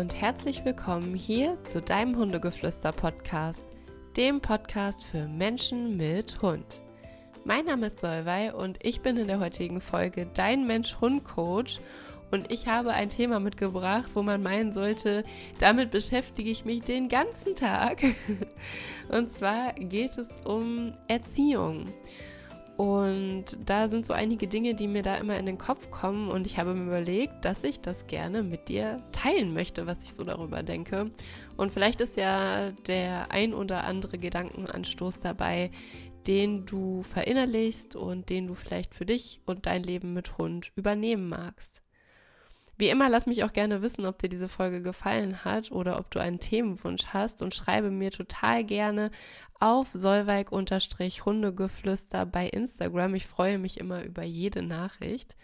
und 0.00 0.18
herzlich 0.18 0.64
willkommen 0.64 1.14
hier 1.14 1.62
zu 1.62 1.82
deinem 1.82 2.16
Hundegeflüster-Podcast, 2.16 3.62
dem 4.16 4.40
Podcast 4.40 5.04
für 5.04 5.28
Menschen 5.28 5.98
mit 5.98 6.40
Hund. 6.40 6.80
Mein 7.44 7.66
Name 7.66 7.88
ist 7.88 8.00
Solvay 8.00 8.50
und 8.50 8.78
ich 8.82 9.02
bin 9.02 9.18
in 9.18 9.26
der 9.26 9.40
heutigen 9.40 9.82
Folge 9.82 10.26
dein 10.32 10.66
Mensch-Hund-Coach 10.66 11.80
und 12.30 12.50
ich 12.50 12.66
habe 12.66 12.94
ein 12.94 13.10
Thema 13.10 13.40
mitgebracht, 13.40 14.08
wo 14.14 14.22
man 14.22 14.42
meinen 14.42 14.72
sollte, 14.72 15.22
damit 15.58 15.90
beschäftige 15.90 16.48
ich 16.48 16.64
mich 16.64 16.80
den 16.80 17.10
ganzen 17.10 17.54
Tag. 17.54 18.02
Und 19.10 19.30
zwar 19.30 19.74
geht 19.74 20.16
es 20.16 20.30
um 20.46 20.92
Erziehung. 21.08 21.92
Und 22.80 23.58
da 23.66 23.90
sind 23.90 24.06
so 24.06 24.14
einige 24.14 24.48
Dinge, 24.48 24.74
die 24.74 24.88
mir 24.88 25.02
da 25.02 25.16
immer 25.16 25.36
in 25.36 25.44
den 25.44 25.58
Kopf 25.58 25.90
kommen. 25.90 26.30
Und 26.30 26.46
ich 26.46 26.58
habe 26.58 26.72
mir 26.72 26.86
überlegt, 26.86 27.44
dass 27.44 27.62
ich 27.62 27.80
das 27.80 28.06
gerne 28.06 28.42
mit 28.42 28.70
dir 28.70 29.02
teilen 29.12 29.52
möchte, 29.52 29.86
was 29.86 30.02
ich 30.02 30.14
so 30.14 30.24
darüber 30.24 30.62
denke. 30.62 31.10
Und 31.58 31.74
vielleicht 31.74 32.00
ist 32.00 32.16
ja 32.16 32.72
der 32.86 33.32
ein 33.32 33.52
oder 33.52 33.84
andere 33.84 34.16
Gedankenanstoß 34.16 35.20
dabei, 35.20 35.70
den 36.26 36.64
du 36.64 37.02
verinnerlichst 37.02 37.96
und 37.96 38.30
den 38.30 38.46
du 38.46 38.54
vielleicht 38.54 38.94
für 38.94 39.04
dich 39.04 39.42
und 39.44 39.66
dein 39.66 39.82
Leben 39.82 40.14
mit 40.14 40.38
Hund 40.38 40.72
übernehmen 40.74 41.28
magst. 41.28 41.79
Wie 42.80 42.88
immer, 42.88 43.08
lass 43.10 43.26
mich 43.26 43.44
auch 43.44 43.52
gerne 43.52 43.82
wissen, 43.82 44.06
ob 44.06 44.18
dir 44.18 44.30
diese 44.30 44.48
Folge 44.48 44.80
gefallen 44.80 45.44
hat 45.44 45.70
oder 45.70 45.98
ob 45.98 46.10
du 46.10 46.18
einen 46.18 46.40
Themenwunsch 46.40 47.08
hast 47.08 47.42
und 47.42 47.54
schreibe 47.54 47.90
mir 47.90 48.10
total 48.10 48.64
gerne 48.64 49.10
auf 49.58 49.88
Solveig-Hundegeflüster 49.92 52.24
bei 52.24 52.46
Instagram. 52.46 53.14
Ich 53.16 53.26
freue 53.26 53.58
mich 53.58 53.78
immer 53.78 54.02
über 54.02 54.22
jede 54.22 54.62
Nachricht. 54.62 55.36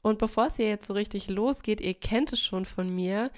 Und 0.00 0.18
bevor 0.18 0.46
es 0.46 0.56
hier 0.56 0.68
jetzt 0.68 0.86
so 0.86 0.94
richtig 0.94 1.28
losgeht, 1.28 1.82
ihr 1.82 1.92
kennt 1.92 2.32
es 2.32 2.40
schon 2.40 2.64
von 2.64 2.88
mir, 2.88 3.30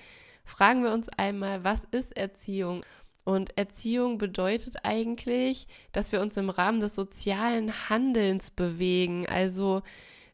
fragen 0.45 0.85
wir 0.85 0.93
uns 0.93 1.09
einmal, 1.09 1.65
was 1.65 1.83
ist 1.91 2.17
Erziehung? 2.17 2.85
Und 3.25 3.59
Erziehung 3.59 4.19
bedeutet 4.19 4.85
eigentlich, 4.85 5.67
dass 5.91 6.13
wir 6.13 6.21
uns 6.21 6.37
im 6.37 6.51
Rahmen 6.51 6.79
des 6.79 6.95
sozialen 6.95 7.73
Handelns 7.91 8.53
bewegen. 8.53 9.27
Also 9.29 9.83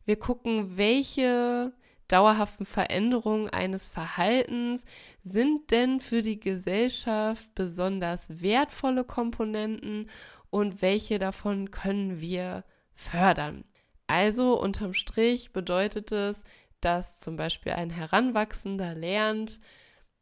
wir 0.05 0.17
gucken, 0.17 0.77
welche 0.77 1.73
dauerhaften 2.09 2.67
Veränderungen 2.67 3.49
eines 3.51 3.87
Verhaltens 3.87 4.85
sind 5.23 5.71
denn 5.71 6.01
für 6.01 6.23
die 6.23 6.41
Gesellschaft 6.41 7.55
besonders 7.55 8.43
wertvolle 8.43 9.05
Komponenten 9.05 10.11
und 10.51 10.83
welche 10.83 11.19
davon 11.19 11.71
können 11.71 12.21
wir 12.21 12.65
fördern. 12.95 13.65
Also 14.07 14.61
unterm 14.61 14.95
Strich 14.95 15.53
bedeutet 15.53 16.13
es, 16.13 16.45
dass 16.81 17.19
zum 17.19 17.37
Beispiel 17.37 17.73
ein 17.73 17.91
Heranwachsender 17.91 18.95
lernt, 18.95 19.59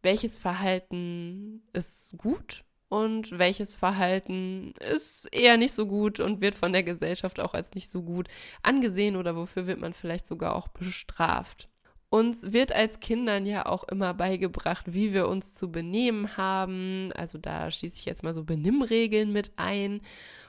welches 0.03 0.39
Verhalten 0.39 1.63
ist 1.73 2.17
gut 2.17 2.65
und 2.89 3.39
welches 3.39 3.75
Verhalten 3.75 4.75
ist 4.93 5.27
eher 5.33 5.57
nicht 5.57 5.73
so 5.73 5.87
gut 5.87 6.21
und 6.21 6.41
wird 6.41 6.55
von 6.55 6.73
der 6.73 6.83
Gesellschaft 6.83 7.41
auch 7.41 7.55
als 7.55 7.75
nicht 7.75 7.91
so 7.91 8.03
gut 8.03 8.29
angesehen 8.63 9.17
oder 9.17 9.35
wofür 9.35 9.67
wird 9.67 9.81
man 9.81 9.95
vielleicht 9.95 10.27
sogar 10.27 10.55
auch 10.55 10.69
bestraft. 10.69 11.69
Uns 12.13 12.53
wird 12.53 12.75
als 12.75 13.01
Kindern 13.01 13.47
ja 13.47 13.65
auch 13.65 13.85
immer 13.85 14.13
beigebracht, 14.13 14.93
wie 14.93 15.15
wir 15.15 15.29
uns 15.29 15.55
zu 15.55 15.73
benehmen 15.73 16.37
haben. 16.37 17.11
Also 17.15 17.39
da 17.39 17.71
schließe 17.71 17.97
ich 17.97 18.05
jetzt 18.05 18.23
mal 18.23 18.35
so 18.35 18.45
Benimmregeln 18.45 19.33
mit 19.33 19.53
ein 19.57 20.03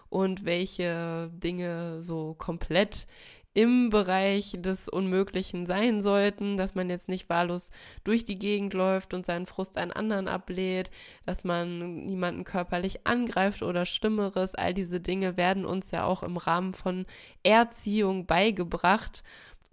und 0.10 0.44
welche 0.44 1.32
Dinge 1.32 2.04
so 2.04 2.36
komplett 2.38 3.08
im 3.54 3.92
Bereich 3.92 4.58
des 4.60 4.90
Unmöglichen 4.90 5.66
sein 5.66 6.02
sollten, 6.02 6.58
dass 6.58 6.76
man 6.76 6.90
jetzt 6.90 7.08
nicht 7.08 7.30
wahllos 7.30 7.70
durch 8.04 8.26
die 8.26 8.40
Gegend 8.40 8.74
läuft 8.74 9.14
und 9.14 9.26
seinen 9.26 9.46
Frust 9.46 9.78
an 9.78 9.92
anderen 9.92 10.28
ablehnt, 10.28 10.92
dass 11.26 11.46
man 11.46 12.04
niemanden 12.06 12.44
körperlich 12.44 13.08
angreift 13.08 13.62
oder 13.62 13.86
Schlimmeres. 13.86 14.54
All 14.54 14.74
diese 14.74 15.00
Dinge 15.00 15.38
werden 15.38 15.66
uns 15.66 15.92
ja 15.92 16.04
auch 16.04 16.24
im 16.24 16.36
Rahmen 16.36 16.74
von 16.74 17.06
Erziehung 17.42 18.26
beigebracht 18.26 19.24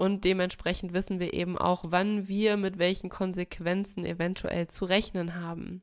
und 0.01 0.25
dementsprechend 0.25 0.95
wissen 0.95 1.21
wir 1.21 1.35
eben 1.35 1.59
auch, 1.59 1.85
wann 1.89 2.27
wir 2.27 2.57
mit 2.57 2.79
welchen 2.79 3.11
Konsequenzen 3.11 4.07
eventuell 4.07 4.67
zu 4.67 4.87
rechnen 4.87 5.35
haben. 5.35 5.83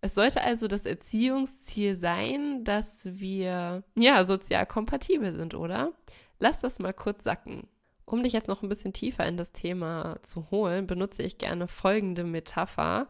Es 0.00 0.14
sollte 0.14 0.42
also 0.42 0.68
das 0.68 0.86
Erziehungsziel 0.86 1.96
sein, 1.96 2.62
dass 2.62 3.08
wir 3.18 3.82
ja 3.96 4.24
sozial 4.24 4.64
kompatibel 4.64 5.34
sind, 5.34 5.56
oder? 5.56 5.90
Lass 6.38 6.60
das 6.60 6.78
mal 6.78 6.92
kurz 6.92 7.24
sacken. 7.24 7.66
Um 8.04 8.22
dich 8.22 8.32
jetzt 8.32 8.46
noch 8.46 8.62
ein 8.62 8.68
bisschen 8.68 8.92
tiefer 8.92 9.26
in 9.26 9.36
das 9.36 9.50
Thema 9.50 10.20
zu 10.22 10.48
holen, 10.52 10.86
benutze 10.86 11.24
ich 11.24 11.36
gerne 11.36 11.66
folgende 11.66 12.22
Metapher 12.22 13.08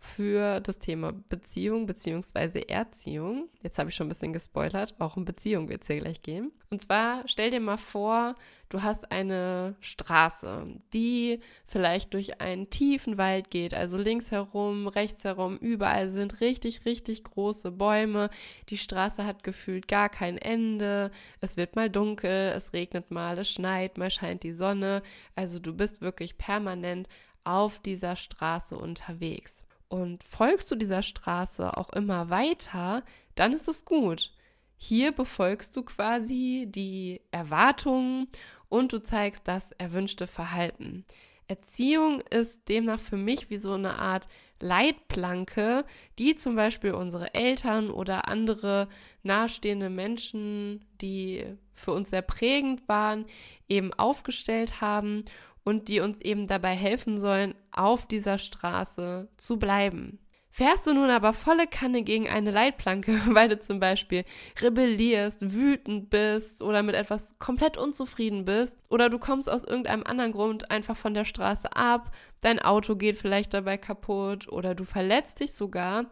für 0.00 0.60
das 0.60 0.78
Thema 0.78 1.12
Beziehung 1.12 1.86
bzw. 1.86 2.62
Erziehung. 2.68 3.48
Jetzt 3.62 3.78
habe 3.78 3.90
ich 3.90 3.94
schon 3.96 4.06
ein 4.06 4.08
bisschen 4.08 4.32
gespoilert, 4.32 4.94
auch 4.98 5.16
um 5.16 5.24
Beziehung 5.24 5.68
wird 5.68 5.82
es 5.82 5.86
hier 5.86 6.00
gleich 6.00 6.22
gehen. 6.22 6.52
Und 6.70 6.82
zwar 6.82 7.22
stell 7.26 7.50
dir 7.50 7.60
mal 7.60 7.76
vor, 7.76 8.34
du 8.70 8.82
hast 8.82 9.12
eine 9.12 9.76
Straße, 9.80 10.64
die 10.94 11.40
vielleicht 11.66 12.14
durch 12.14 12.40
einen 12.40 12.70
tiefen 12.70 13.18
Wald 13.18 13.50
geht, 13.50 13.74
also 13.74 13.98
links 13.98 14.30
herum, 14.30 14.88
rechts 14.88 15.24
herum, 15.24 15.58
überall 15.58 16.08
sind 16.08 16.40
richtig, 16.40 16.86
richtig 16.86 17.24
große 17.24 17.70
Bäume. 17.70 18.30
Die 18.70 18.78
Straße 18.78 19.26
hat 19.26 19.44
gefühlt 19.44 19.86
gar 19.86 20.08
kein 20.08 20.38
Ende. 20.38 21.10
Es 21.40 21.56
wird 21.56 21.76
mal 21.76 21.90
dunkel, 21.90 22.52
es 22.56 22.72
regnet 22.72 23.10
mal, 23.10 23.38
es 23.38 23.50
schneit, 23.50 23.98
mal 23.98 24.10
scheint 24.10 24.42
die 24.44 24.54
Sonne. 24.54 25.02
Also 25.34 25.58
du 25.58 25.74
bist 25.74 26.00
wirklich 26.00 26.38
permanent 26.38 27.08
auf 27.44 27.78
dieser 27.78 28.16
Straße 28.16 28.76
unterwegs 28.76 29.64
und 29.90 30.22
folgst 30.22 30.70
du 30.70 30.76
dieser 30.76 31.02
Straße 31.02 31.76
auch 31.76 31.90
immer 31.90 32.30
weiter, 32.30 33.02
dann 33.34 33.52
ist 33.52 33.68
es 33.68 33.84
gut. 33.84 34.32
Hier 34.76 35.12
befolgst 35.12 35.76
du 35.76 35.82
quasi 35.82 36.66
die 36.70 37.20
Erwartungen 37.32 38.28
und 38.68 38.92
du 38.92 39.02
zeigst 39.02 39.46
das 39.48 39.72
erwünschte 39.72 40.26
Verhalten. 40.26 41.04
Erziehung 41.48 42.20
ist 42.30 42.68
demnach 42.68 43.00
für 43.00 43.16
mich 43.16 43.50
wie 43.50 43.56
so 43.56 43.72
eine 43.72 43.98
Art 43.98 44.28
Leitplanke, 44.60 45.84
die 46.18 46.36
zum 46.36 46.54
Beispiel 46.54 46.92
unsere 46.92 47.34
Eltern 47.34 47.90
oder 47.90 48.28
andere 48.28 48.88
nahestehende 49.24 49.90
Menschen, 49.90 50.84
die 51.00 51.44
für 51.72 51.92
uns 51.92 52.10
sehr 52.10 52.22
prägend 52.22 52.86
waren, 52.88 53.26
eben 53.68 53.92
aufgestellt 53.94 54.80
haben 54.80 55.24
und 55.64 55.88
die 55.88 56.00
uns 56.00 56.20
eben 56.20 56.46
dabei 56.46 56.74
helfen 56.74 57.18
sollen, 57.18 57.54
auf 57.72 58.06
dieser 58.06 58.38
Straße 58.38 59.28
zu 59.36 59.58
bleiben. 59.58 60.18
Fährst 60.52 60.84
du 60.86 60.92
nun 60.92 61.10
aber 61.10 61.32
volle 61.32 61.68
Kanne 61.68 62.02
gegen 62.02 62.28
eine 62.28 62.50
Leitplanke, 62.50 63.20
weil 63.28 63.48
du 63.48 63.58
zum 63.58 63.78
Beispiel 63.78 64.24
rebellierst, 64.60 65.52
wütend 65.54 66.10
bist 66.10 66.60
oder 66.60 66.82
mit 66.82 66.96
etwas 66.96 67.38
komplett 67.38 67.76
unzufrieden 67.76 68.44
bist 68.44 68.76
oder 68.90 69.08
du 69.08 69.18
kommst 69.18 69.48
aus 69.48 69.62
irgendeinem 69.62 70.02
anderen 70.02 70.32
Grund 70.32 70.70
einfach 70.70 70.96
von 70.96 71.14
der 71.14 71.24
Straße 71.24 71.74
ab, 71.76 72.10
dein 72.40 72.58
Auto 72.58 72.96
geht 72.96 73.16
vielleicht 73.16 73.54
dabei 73.54 73.76
kaputt 73.76 74.48
oder 74.48 74.74
du 74.74 74.84
verletzt 74.84 75.38
dich 75.38 75.52
sogar, 75.52 76.06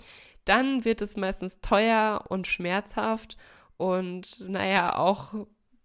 dann 0.45 0.85
wird 0.85 1.03
es 1.03 1.17
meistens 1.17 1.61
teuer 1.61 2.25
und 2.29 2.47
schmerzhaft 2.47 3.37
und 3.77 4.45
naja, 4.49 4.97
auch 4.97 5.35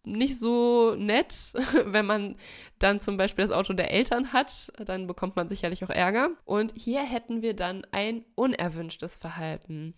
nicht 0.06 0.38
so 0.38 0.96
nett, 0.96 1.54
wenn 1.86 2.06
man 2.06 2.36
dann 2.80 3.00
zum 3.00 3.18
Beispiel 3.18 3.46
das 3.46 3.56
Auto 3.56 3.74
der 3.74 3.92
Eltern 3.92 4.34
hat, 4.34 4.72
dann 4.78 5.08
bekommt 5.08 5.36
man 5.36 5.50
sicherlich 5.50 5.84
auch 5.84 5.90
Ärger. 5.90 6.32
Und 6.46 6.74
hier 6.76 7.02
hätten 7.02 7.42
wir 7.42 7.56
dann 7.56 7.86
ein 7.92 8.26
unerwünschtes 8.36 9.18
Verhalten. 9.18 9.94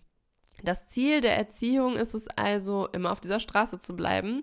Das 0.62 0.88
Ziel 0.88 1.20
der 1.20 1.36
Erziehung 1.36 1.96
ist 1.96 2.14
es 2.14 2.28
also, 2.28 2.88
immer 2.92 3.12
auf 3.12 3.20
dieser 3.20 3.40
Straße 3.40 3.78
zu 3.78 3.94
bleiben. 3.94 4.42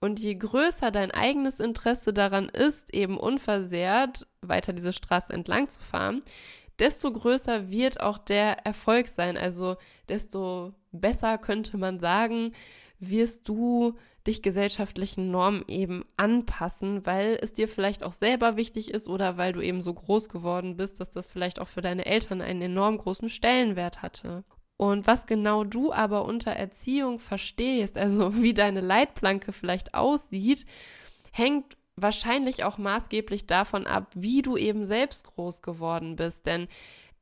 Und 0.00 0.20
je 0.20 0.34
größer 0.34 0.90
dein 0.90 1.10
eigenes 1.12 1.60
Interesse 1.60 2.12
daran 2.12 2.48
ist, 2.48 2.92
eben 2.92 3.16
unversehrt 3.16 4.26
weiter 4.42 4.74
diese 4.74 4.92
Straße 4.92 5.32
entlang 5.32 5.68
zu 5.68 5.80
fahren, 5.80 6.20
desto 6.78 7.10
größer 7.10 7.70
wird 7.70 8.00
auch 8.00 8.18
der 8.18 8.66
Erfolg 8.66 9.08
sein. 9.08 9.36
Also 9.38 9.76
desto 10.08 10.74
besser 10.92 11.38
könnte 11.38 11.78
man 11.78 11.98
sagen, 11.98 12.52
wirst 12.98 13.48
du 13.48 13.96
dich 14.26 14.42
gesellschaftlichen 14.42 15.30
Normen 15.30 15.64
eben 15.68 16.04
anpassen, 16.16 17.04
weil 17.04 17.38
es 17.42 17.52
dir 17.52 17.68
vielleicht 17.68 18.02
auch 18.02 18.12
selber 18.12 18.56
wichtig 18.56 18.90
ist 18.90 19.06
oder 19.06 19.36
weil 19.36 19.52
du 19.52 19.60
eben 19.60 19.82
so 19.82 19.92
groß 19.92 20.28
geworden 20.28 20.76
bist, 20.76 21.00
dass 21.00 21.10
das 21.10 21.28
vielleicht 21.28 21.60
auch 21.60 21.68
für 21.68 21.82
deine 21.82 22.06
Eltern 22.06 22.40
einen 22.40 22.62
enorm 22.62 22.98
großen 22.98 23.28
Stellenwert 23.28 24.02
hatte. 24.02 24.44
Und 24.76 25.06
was 25.06 25.26
genau 25.26 25.62
du 25.64 25.92
aber 25.92 26.24
unter 26.24 26.52
Erziehung 26.52 27.18
verstehst, 27.18 27.96
also 27.98 28.34
wie 28.42 28.54
deine 28.54 28.80
Leitplanke 28.80 29.52
vielleicht 29.52 29.94
aussieht, 29.94 30.64
hängt 31.30 31.76
wahrscheinlich 31.96 32.64
auch 32.64 32.78
maßgeblich 32.78 33.46
davon 33.46 33.86
ab, 33.86 34.10
wie 34.14 34.42
du 34.42 34.56
eben 34.56 34.86
selbst 34.86 35.26
groß 35.26 35.62
geworden 35.62 36.16
bist. 36.16 36.46
Denn 36.46 36.66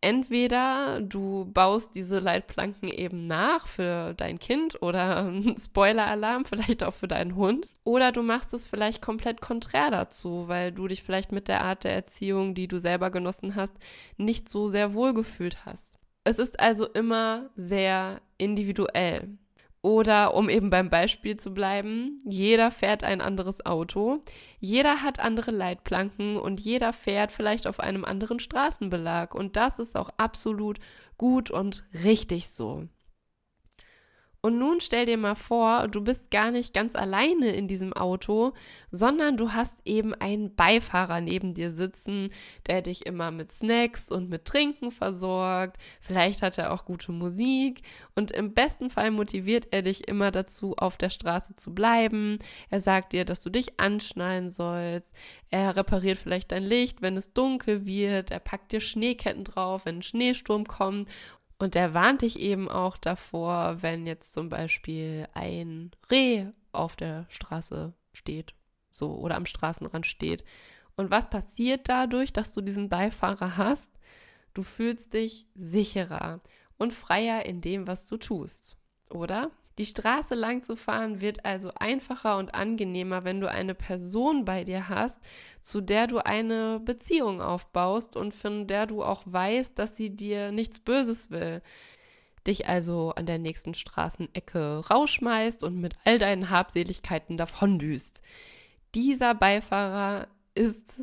Entweder 0.05 1.01
du 1.01 1.45
baust 1.53 1.95
diese 1.95 2.19
Leitplanken 2.19 2.89
eben 2.89 3.21
nach 3.21 3.69
für 3.69 4.15
dein 4.15 4.41
Kind 4.41 4.83
oder 4.83 5.33
Spoiler-Alarm 5.57 6.45
vielleicht 6.45 6.83
auch 6.83 6.93
für 6.93 7.07
deinen 7.07 7.37
Hund. 7.37 7.69
Oder 7.85 8.11
du 8.11 8.23
machst 8.23 8.53
es 8.53 8.67
vielleicht 8.67 9.01
komplett 9.01 9.41
konträr 9.41 9.93
dazu, 9.93 10.49
weil 10.49 10.73
du 10.73 10.89
dich 10.89 11.05
vielleicht 11.05 11.31
mit 11.31 11.47
der 11.47 11.65
Art 11.65 11.85
der 11.85 11.95
Erziehung, 11.95 12.57
die 12.57 12.67
du 12.67 12.81
selber 12.81 13.11
genossen 13.11 13.55
hast, 13.55 13.75
nicht 14.17 14.49
so 14.49 14.67
sehr 14.67 14.93
wohlgefühlt 14.93 15.65
hast. 15.65 16.01
Es 16.25 16.41
ist 16.41 16.59
also 16.59 16.87
immer 16.87 17.51
sehr 17.55 18.21
individuell. 18.39 19.39
Oder 19.83 20.35
um 20.35 20.49
eben 20.49 20.71
beim 20.71 20.91
Beispiel 20.91 21.37
zu 21.37 21.53
bleiben, 21.53 22.21
jeder 22.25 22.71
fährt 22.71 23.03
ein 23.03 23.21
anderes 23.21 23.67
Auto, 23.67 24.23
jeder 24.61 25.03
hat 25.03 25.19
andere 25.19 25.51
Leitplanken 25.51 26.37
und 26.37 26.61
jeder 26.61 26.93
fährt 26.93 27.33
vielleicht 27.33 27.67
auf 27.67 27.81
einem 27.81 28.05
anderen 28.05 28.39
Straßenbelag. 28.39 29.35
Und 29.35 29.57
das 29.57 29.81
ist 29.81 29.97
auch 29.97 30.11
absolut 30.19 30.79
gut 31.19 31.51
und 31.51 31.85
richtig 32.05 32.49
so. 32.49 32.87
Und 34.45 34.59
nun 34.59 34.81
stell 34.81 35.07
dir 35.07 35.19
mal 35.19 35.37
vor, 35.37 35.87
du 35.87 36.01
bist 36.01 36.33
gar 36.33 36.51
nicht 36.51 36.75
ganz 36.75 36.97
alleine 36.97 37.53
in 37.53 37.69
diesem 37.69 37.93
Auto, 37.93 38.55
sondern 38.91 39.37
du 39.37 39.53
hast 39.53 39.77
eben 39.85 40.15
einen 40.15 40.57
Beifahrer 40.57 41.21
neben 41.21 41.55
dir 41.55 41.71
sitzen, 41.71 42.31
der 42.67 42.83
dich 42.83 43.07
immer 43.07 43.31
mit 43.31 43.53
Snacks 43.53 44.11
und 44.11 44.29
mit 44.29 44.45
Trinken 44.45 44.91
versorgt. 44.91 45.81
Vielleicht 46.01 46.43
hat 46.43 46.59
er 46.59 46.73
auch 46.73 46.85
gute 46.85 47.13
Musik 47.13 47.83
und 48.17 48.33
im 48.33 48.53
besten 48.53 48.91
Fall 48.91 49.13
motiviert 49.13 49.69
er 49.71 49.83
dich 49.83 50.09
immer 50.09 50.33
dazu, 50.33 50.75
auf 50.77 50.97
der 50.97 51.11
Straße 51.11 51.55
zu 51.55 51.73
bleiben. 51.73 52.41
Er 52.69 52.81
sagt 52.81 53.13
dir, 53.13 53.25
dass 53.25 53.43
du 53.43 53.51
dich 53.51 53.79
anschnallen 53.79 54.51
sollst. 54.51 55.13
Er 55.51 55.77
repariert 55.77 56.19
vielleicht 56.19 56.51
dein 56.51 56.65
Licht, 56.65 57.01
wenn 57.01 57.17
es 57.17 57.33
dunkel 57.33 57.87
wird. 57.87 58.33
Er 58.33 58.41
packt 58.41 58.73
dir 58.73 58.81
Schneeketten 58.81 59.45
drauf, 59.45 59.87
wenn 59.87 59.99
ein 59.99 60.03
Schneesturm 60.03 60.67
kommt 60.67 61.07
und 61.63 61.77
der 61.77 61.95
warnt 61.95 62.23
dich 62.23 62.41
eben 62.41 62.69
auch 62.69 62.97
davor, 62.97 63.83
wenn 63.83 64.05
jetzt 64.05 64.33
zum 64.33 64.49
Beispiel 64.49 65.29
ein 65.33 65.93
Reh 66.11 66.47
auf 66.73 66.97
der 66.97 67.25
Straße 67.29 67.93
steht, 68.13 68.55
so 68.91 69.15
oder 69.15 69.37
am 69.37 69.47
Straßenrand 69.47 70.05
steht. 70.05 70.45
Und 70.97 71.13
was 71.13 71.31
passiert 71.31 71.89
dadurch, 71.89 72.33
dass 72.33 72.53
du 72.53 72.63
diesen 72.63 72.89
Beifahrer 72.89 73.57
hast? 73.59 73.89
Du 74.55 74.65
fühlst 74.65 75.15
dich 75.15 75.47
sicherer 75.55 76.41
und 76.79 76.93
freier 76.93 77.47
in 77.47 77.61
dem, 77.61 77.87
was 77.87 78.07
du 78.07 78.17
tust, 78.17 78.77
oder? 79.09 79.53
Die 79.79 79.87
Straße 79.87 80.35
lang 80.35 80.63
zu 80.63 80.77
fahren 80.77 81.21
wird 81.21 81.45
also 81.45 81.71
einfacher 81.79 82.37
und 82.37 82.55
angenehmer, 82.55 83.25
wenn 83.25 83.41
du 83.41 83.51
eine 83.51 83.75
Person 83.75 84.45
bei 84.45 84.65
dir 84.65 84.89
hast, 84.89 85.19
zu 85.63 85.81
der 85.81 86.07
du 86.07 86.19
eine 86.19 86.81
Beziehung 86.81 87.41
aufbaust 87.41 88.17
und 88.17 88.35
von 88.35 88.67
der 88.67 88.87
du 88.87 89.03
auch 89.03 89.23
weißt, 89.25 89.79
dass 89.79 89.97
sie 89.97 90.15
dir 90.15 90.53
nichts 90.53 90.79
Böses 90.81 91.31
will. 91.31 91.63
Dich 92.47 92.69
also 92.69 93.13
an 93.17 93.27
der 93.27 93.39
nächsten 93.39 93.73
Straßenecke 93.73 94.85
rausschmeißt 94.91 95.65
und 95.65 95.81
mit 95.81 95.97
all 96.05 96.19
deinen 96.19 96.51
Habseligkeiten 96.51 97.37
davondüst. 97.37 98.21
Dieser 98.95 99.35
Beifahrer 99.35 100.29
ist 100.55 101.01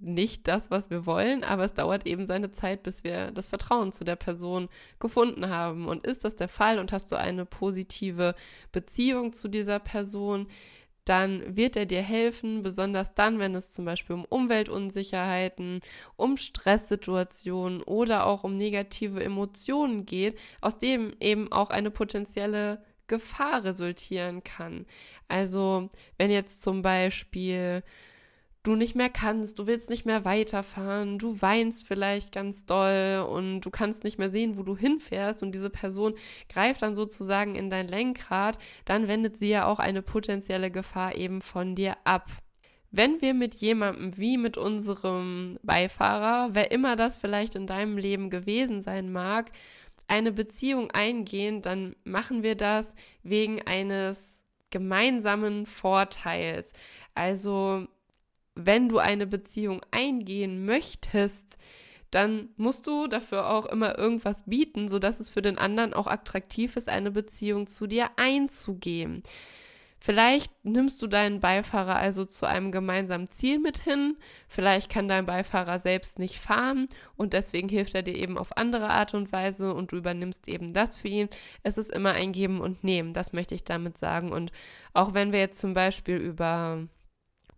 nicht 0.00 0.48
das, 0.48 0.70
was 0.70 0.90
wir 0.90 1.06
wollen, 1.06 1.44
aber 1.44 1.64
es 1.64 1.74
dauert 1.74 2.06
eben 2.06 2.26
seine 2.26 2.50
Zeit, 2.50 2.82
bis 2.82 3.04
wir 3.04 3.30
das 3.32 3.48
Vertrauen 3.48 3.92
zu 3.92 4.04
der 4.04 4.16
Person 4.16 4.68
gefunden 4.98 5.48
haben. 5.48 5.86
Und 5.86 6.06
ist 6.06 6.24
das 6.24 6.36
der 6.36 6.48
Fall 6.48 6.78
und 6.78 6.92
hast 6.92 7.12
du 7.12 7.16
eine 7.16 7.44
positive 7.44 8.34
Beziehung 8.72 9.32
zu 9.32 9.48
dieser 9.48 9.78
Person, 9.78 10.48
dann 11.04 11.56
wird 11.56 11.76
er 11.76 11.86
dir 11.86 12.02
helfen, 12.02 12.62
besonders 12.62 13.14
dann, 13.14 13.38
wenn 13.38 13.54
es 13.54 13.72
zum 13.72 13.84
Beispiel 13.84 14.14
um 14.14 14.24
Umweltunsicherheiten, 14.24 15.80
um 16.16 16.36
Stresssituationen 16.36 17.82
oder 17.82 18.26
auch 18.26 18.44
um 18.44 18.56
negative 18.56 19.22
Emotionen 19.22 20.06
geht, 20.06 20.38
aus 20.60 20.78
dem 20.78 21.14
eben 21.20 21.50
auch 21.52 21.70
eine 21.70 21.90
potenzielle 21.90 22.84
Gefahr 23.06 23.64
resultieren 23.64 24.44
kann. 24.44 24.86
Also 25.26 25.88
wenn 26.16 26.30
jetzt 26.30 26.62
zum 26.62 26.82
Beispiel 26.82 27.82
du 28.62 28.74
nicht 28.74 28.94
mehr 28.94 29.08
kannst, 29.08 29.58
du 29.58 29.66
willst 29.66 29.88
nicht 29.88 30.04
mehr 30.04 30.24
weiterfahren, 30.24 31.18
du 31.18 31.40
weinst 31.40 31.86
vielleicht 31.86 32.32
ganz 32.32 32.66
doll 32.66 33.26
und 33.30 33.62
du 33.62 33.70
kannst 33.70 34.04
nicht 34.04 34.18
mehr 34.18 34.30
sehen, 34.30 34.58
wo 34.58 34.62
du 34.62 34.76
hinfährst 34.76 35.42
und 35.42 35.52
diese 35.52 35.70
Person 35.70 36.14
greift 36.48 36.82
dann 36.82 36.94
sozusagen 36.94 37.54
in 37.54 37.70
dein 37.70 37.88
Lenkrad, 37.88 38.58
dann 38.84 39.08
wendet 39.08 39.36
sie 39.36 39.48
ja 39.48 39.66
auch 39.66 39.78
eine 39.78 40.02
potenzielle 40.02 40.70
Gefahr 40.70 41.16
eben 41.16 41.40
von 41.40 41.74
dir 41.74 41.96
ab. 42.04 42.28
Wenn 42.90 43.22
wir 43.22 43.34
mit 43.34 43.54
jemandem 43.54 44.16
wie 44.18 44.36
mit 44.36 44.56
unserem 44.56 45.58
Beifahrer, 45.62 46.50
wer 46.52 46.72
immer 46.72 46.96
das 46.96 47.16
vielleicht 47.16 47.54
in 47.54 47.66
deinem 47.66 47.96
Leben 47.96 48.30
gewesen 48.30 48.82
sein 48.82 49.12
mag, 49.12 49.52
eine 50.08 50.32
Beziehung 50.32 50.90
eingehen, 50.90 51.62
dann 51.62 51.94
machen 52.04 52.42
wir 52.42 52.56
das 52.56 52.94
wegen 53.22 53.62
eines 53.62 54.42
gemeinsamen 54.70 55.66
Vorteils. 55.66 56.72
Also 57.14 57.86
wenn 58.54 58.88
du 58.88 58.98
eine 58.98 59.26
Beziehung 59.26 59.80
eingehen 59.90 60.64
möchtest, 60.64 61.56
dann 62.10 62.48
musst 62.56 62.86
du 62.86 63.06
dafür 63.06 63.50
auch 63.50 63.66
immer 63.66 63.98
irgendwas 63.98 64.44
bieten, 64.44 64.88
sodass 64.88 65.20
es 65.20 65.30
für 65.30 65.42
den 65.42 65.58
anderen 65.58 65.94
auch 65.94 66.08
attraktiv 66.08 66.76
ist, 66.76 66.88
eine 66.88 67.10
Beziehung 67.10 67.66
zu 67.66 67.86
dir 67.86 68.10
einzugehen. 68.16 69.22
Vielleicht 70.02 70.64
nimmst 70.64 71.02
du 71.02 71.06
deinen 71.06 71.40
Beifahrer 71.40 71.96
also 71.96 72.24
zu 72.24 72.46
einem 72.46 72.72
gemeinsamen 72.72 73.28
Ziel 73.28 73.58
mit 73.58 73.76
hin. 73.76 74.16
Vielleicht 74.48 74.90
kann 74.90 75.08
dein 75.08 75.26
Beifahrer 75.26 75.78
selbst 75.78 76.18
nicht 76.18 76.38
fahren 76.38 76.86
und 77.16 77.34
deswegen 77.34 77.68
hilft 77.68 77.94
er 77.94 78.02
dir 78.02 78.16
eben 78.16 78.38
auf 78.38 78.56
andere 78.56 78.88
Art 78.88 79.12
und 79.12 79.30
Weise 79.30 79.74
und 79.74 79.92
du 79.92 79.96
übernimmst 79.96 80.48
eben 80.48 80.72
das 80.72 80.96
für 80.96 81.08
ihn. 81.08 81.28
Es 81.62 81.76
ist 81.76 81.92
immer 81.92 82.12
ein 82.12 82.32
Geben 82.32 82.62
und 82.62 82.82
Nehmen, 82.82 83.12
das 83.12 83.34
möchte 83.34 83.54
ich 83.54 83.64
damit 83.64 83.98
sagen. 83.98 84.32
Und 84.32 84.52
auch 84.94 85.12
wenn 85.12 85.32
wir 85.32 85.38
jetzt 85.40 85.60
zum 85.60 85.74
Beispiel 85.74 86.16
über 86.16 86.88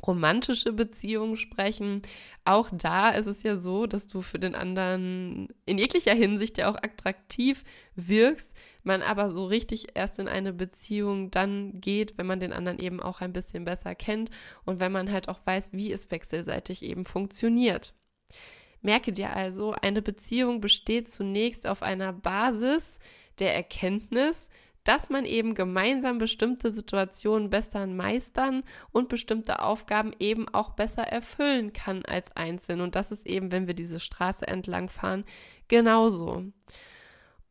romantische 0.07 0.73
Beziehungen 0.73 1.37
sprechen, 1.37 2.03
auch 2.45 2.69
da 2.73 3.11
ist 3.11 3.27
es 3.27 3.43
ja 3.43 3.57
so, 3.57 3.87
dass 3.87 4.09
du 4.09 4.23
für 4.23 4.39
den 4.39 4.55
anderen 4.55 5.49
in 5.65 5.79
jeglicher 5.79 6.15
Hinsicht 6.15 6.59
ja 6.59 6.71
auch 6.71 6.77
attraktiv 6.77 7.65
wirkst, 7.95 8.57
man 8.83 9.03
aber 9.03 9.31
so 9.31 9.47
richtig 9.47 9.89
erst 9.95 10.19
in 10.19 10.29
eine 10.29 10.53
Beziehung 10.53 11.31
dann 11.31 11.81
geht, 11.81 12.19
wenn 12.19 12.27
man 12.27 12.41
den 12.41 12.53
anderen 12.53 12.79
eben 12.79 13.01
auch 13.01 13.21
ein 13.21 13.33
bisschen 13.33 13.65
besser 13.65 13.95
kennt 13.95 14.31
und 14.65 14.81
wenn 14.81 14.93
man 14.93 15.13
halt 15.13 15.29
auch 15.29 15.41
weiß, 15.45 15.71
wie 15.73 15.93
es 15.93 16.11
wechselseitig 16.11 16.83
eben 16.83 17.05
funktioniert. 17.05 17.95
Merke 18.81 19.13
dir 19.13 19.37
also, 19.37 19.73
eine 19.81 20.03
Beziehung 20.03 20.61
besteht 20.61 21.09
zunächst 21.09 21.69
auf 21.69 21.83
einer 21.83 22.13
Basis 22.13 22.99
der 23.39 23.55
Erkenntnis, 23.55 24.49
dass 24.85 25.11
man 25.11 25.25
eben 25.25 25.55
gemeinsam 25.55 26.19
bestimmte 26.19 26.73
Situationen 26.73 27.51
besser 27.51 27.87
meistern 27.87 28.65
und 28.91 29.09
bestimmte 29.09 29.63
Aufgaben 29.63 30.13
eben 30.19 30.49
auch 30.49 30.71
besser 30.71 31.03
erfüllen 31.03 31.73
kann 31.73 32.03
als 32.05 32.35
einzeln. 32.37 32.81
Und 32.81 32.97
das 32.97 33.13
ist 33.13 33.27
eben, 33.27 33.53
wenn 33.53 33.67
wir 33.67 33.75
diese 33.75 34.01
Straße 34.01 34.47
entlang 34.47 34.89
fahren, 34.89 35.25
genauso. 35.69 36.45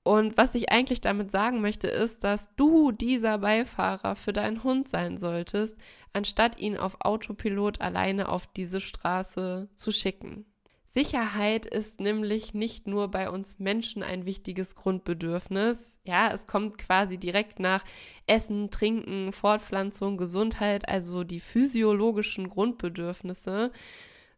Und 0.04 0.36
was 0.36 0.56
ich 0.56 0.72
eigentlich 0.72 1.02
damit 1.02 1.30
sagen 1.32 1.62
möchte, 1.62 1.88
ist, 1.88 2.24
dass 2.24 2.50
du 2.56 2.92
dieser 2.92 3.38
Beifahrer 3.38 4.16
für 4.16 4.34
deinen 4.34 4.64
Hund 4.64 4.88
sein 4.88 5.18
solltest, 5.18 5.78
anstatt 6.12 6.60
ihn 6.60 6.76
auf 6.76 6.98
Autopilot 7.02 7.82
alleine 7.82 8.30
auf 8.30 8.48
diese 8.48 8.82
Straße 8.82 9.70
zu 9.76 9.92
schicken. 9.92 10.46
Sicherheit 10.94 11.66
ist 11.66 12.02
nämlich 12.02 12.54
nicht 12.54 12.86
nur 12.86 13.08
bei 13.08 13.30
uns 13.30 13.60
Menschen 13.60 14.04
ein 14.04 14.26
wichtiges 14.26 14.76
Grundbedürfnis. 14.76 15.98
Ja, 16.04 16.34
es 16.34 16.48
kommt 16.48 16.78
quasi 16.78 17.18
direkt 17.18 17.62
nach 17.62 17.86
Essen, 18.28 18.72
Trinken, 18.72 19.32
Fortpflanzung, 19.32 20.18
Gesundheit, 20.18 20.90
also 20.90 21.24
die 21.24 21.40
physiologischen 21.40 22.50
Grundbedürfnisse, 22.50 23.72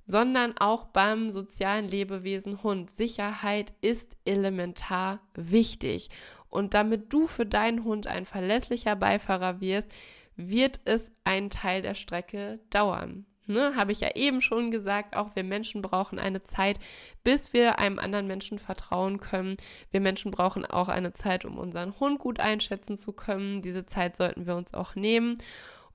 sondern 0.05 0.55
auch 0.59 0.85
beim 0.85 1.31
sozialen 1.31 1.87
Lebewesen 1.87 2.61
Hund. 2.61 2.91
Sicherheit 2.91 3.73
ist 3.81 4.15
elementar 4.23 5.21
wichtig. 5.33 6.11
Und 6.51 6.75
damit 6.75 7.11
du 7.11 7.25
für 7.25 7.47
deinen 7.47 7.83
Hund 7.83 8.05
ein 8.05 8.27
verlässlicher 8.27 8.95
Beifahrer 8.95 9.59
wirst, 9.59 9.91
wird 10.35 10.81
es 10.85 11.11
einen 11.23 11.49
Teil 11.49 11.81
der 11.81 11.95
Strecke 11.95 12.59
dauern. 12.69 13.25
Ne, 13.45 13.75
habe 13.75 13.91
ich 13.91 13.99
ja 13.99 14.15
eben 14.15 14.39
schon 14.41 14.71
gesagt, 14.71 15.17
auch 15.17 15.35
wir 15.35 15.43
Menschen 15.43 15.81
brauchen 15.81 16.17
eine 16.17 16.43
Zeit, 16.43 16.79
bis 17.25 17.51
wir 17.51 17.77
einem 17.77 17.99
anderen 17.99 18.25
Menschen 18.25 18.57
vertrauen 18.57 19.19
können. 19.19 19.57
Wir 19.91 19.99
Menschen 19.99 20.31
brauchen 20.31 20.65
auch 20.65 20.87
eine 20.87 21.11
Zeit, 21.11 21.43
um 21.43 21.57
unseren 21.57 21.99
Hund 21.99 22.19
gut 22.19 22.39
einschätzen 22.39 22.95
zu 22.95 23.11
können. 23.11 23.61
Diese 23.61 23.85
Zeit 23.85 24.15
sollten 24.15 24.47
wir 24.47 24.55
uns 24.55 24.73
auch 24.73 24.95
nehmen. 24.95 25.37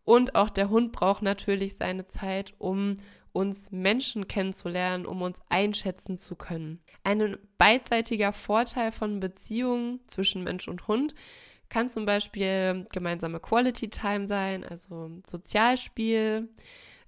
Und 0.04 0.34
auch 0.34 0.50
der 0.50 0.68
Hund 0.68 0.92
braucht 0.92 1.22
natürlich 1.22 1.76
seine 1.76 2.06
Zeit, 2.06 2.52
um 2.58 2.96
uns 3.32 3.70
Menschen 3.70 4.28
kennenzulernen, 4.28 5.06
um 5.06 5.22
uns 5.22 5.40
einschätzen 5.48 6.18
zu 6.18 6.36
können. 6.36 6.80
Ein 7.04 7.38
beidseitiger 7.56 8.32
Vorteil 8.32 8.92
von 8.92 9.20
Beziehungen 9.20 10.00
zwischen 10.06 10.44
Mensch 10.44 10.68
und 10.68 10.88
Hund 10.88 11.14
kann 11.68 11.88
zum 11.88 12.06
Beispiel 12.06 12.86
gemeinsame 12.92 13.40
Quality 13.40 13.90
Time 13.90 14.26
sein, 14.26 14.64
also 14.64 15.10
Sozialspiel 15.26 16.48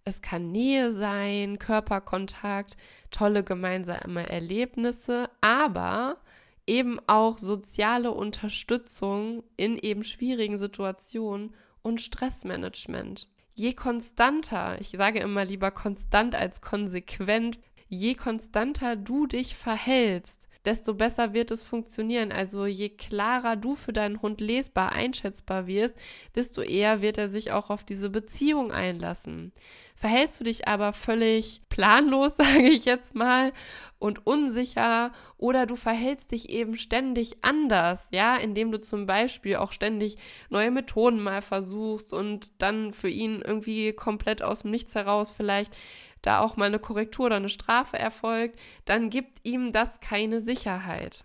es 0.04 0.23
kann 0.23 0.50
Nähe 0.50 0.92
sein, 0.92 1.59
Körperkontakt, 1.59 2.76
tolle 3.11 3.45
gemeinsame 3.45 4.28
Erlebnisse, 4.28 5.30
aber 5.40 6.19
eben 6.66 7.00
auch 7.07 7.38
soziale 7.38 8.12
Unterstützung 8.12 9.42
in 9.57 9.76
eben 9.76 10.04
schwierigen 10.04 10.59
Situationen 10.59 11.54
und 11.83 12.00
Stressmanagement. 12.00 13.28
Je 13.54 13.75
konstanter, 13.75 14.80
ich 14.80 14.90
sage 14.90 15.21
immer 15.21 15.45
lieber 15.45 15.71
konstant 15.71 16.35
als 16.35 16.61
konsequent, 16.61 17.59
je 17.88 18.14
konstanter 18.14 18.97
du 18.97 19.26
dich 19.26 19.57
verhältst, 19.57 20.49
desto 20.64 20.95
besser 20.95 21.33
wird 21.33 21.50
es 21.50 21.62
funktionieren. 21.62 22.33
Also 22.33 22.66
je 22.66 22.90
klarer 22.90 23.57
du 23.57 23.75
für 23.75 23.92
deinen 23.92 24.23
Hund 24.23 24.40
lesbar 24.40 24.92
einschätzbar 24.92 25.66
wirst, 25.66 25.95
desto 26.35 26.62
eher 26.62 27.02
wird 27.02 27.19
er 27.19 27.28
sich 27.28 27.52
auch 27.52 27.71
auf 27.71 27.85
diese 27.85 28.11
Beziehung 28.11 28.73
einlassen. 28.73 29.52
Verhältst 30.00 30.40
du 30.40 30.45
dich 30.45 30.66
aber 30.66 30.95
völlig 30.95 31.61
planlos, 31.69 32.33
sage 32.38 32.71
ich 32.71 32.87
jetzt 32.87 33.14
mal, 33.14 33.52
und 33.99 34.26
unsicher 34.26 35.12
oder 35.37 35.66
du 35.66 35.76
verhältst 35.76 36.33
dich 36.33 36.49
eben 36.49 36.75
ständig 36.78 37.45
anders, 37.45 38.09
ja, 38.11 38.37
indem 38.37 38.73
du 38.73 38.80
zum 38.80 39.04
Beispiel 39.04 39.57
auch 39.57 39.73
ständig 39.73 40.16
neue 40.49 40.71
Methoden 40.71 41.23
mal 41.23 41.42
versuchst 41.42 42.14
und 42.14 42.50
dann 42.62 42.95
für 42.95 43.11
ihn 43.11 43.42
irgendwie 43.45 43.92
komplett 43.92 44.42
aus 44.42 44.62
dem 44.62 44.71
Nichts 44.71 44.95
heraus 44.95 45.33
vielleicht 45.33 45.76
da 46.23 46.40
auch 46.40 46.57
mal 46.57 46.64
eine 46.64 46.78
Korrektur 46.78 47.26
oder 47.26 47.37
eine 47.37 47.50
Strafe 47.50 47.99
erfolgt, 47.99 48.59
dann 48.87 49.11
gibt 49.11 49.40
ihm 49.42 49.71
das 49.71 50.00
keine 50.00 50.40
Sicherheit. 50.40 51.25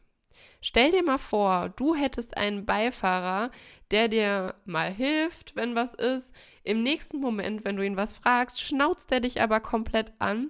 Stell 0.68 0.90
dir 0.90 1.04
mal 1.04 1.20
vor, 1.20 1.70
du 1.76 1.94
hättest 1.94 2.38
einen 2.38 2.66
Beifahrer, 2.66 3.52
der 3.92 4.08
dir 4.08 4.56
mal 4.66 4.92
hilft, 4.92 5.56
wenn 5.56 5.76
was 5.76 5.94
ist. 5.94 6.34
Im 6.64 6.82
nächsten 6.82 7.20
Moment, 7.20 7.64
wenn 7.64 7.76
du 7.76 7.86
ihn 7.86 7.98
was 7.98 8.14
fragst, 8.14 8.64
schnauzt 8.64 9.12
er 9.12 9.20
dich 9.20 9.44
aber 9.44 9.60
komplett 9.60 10.14
an. 10.18 10.50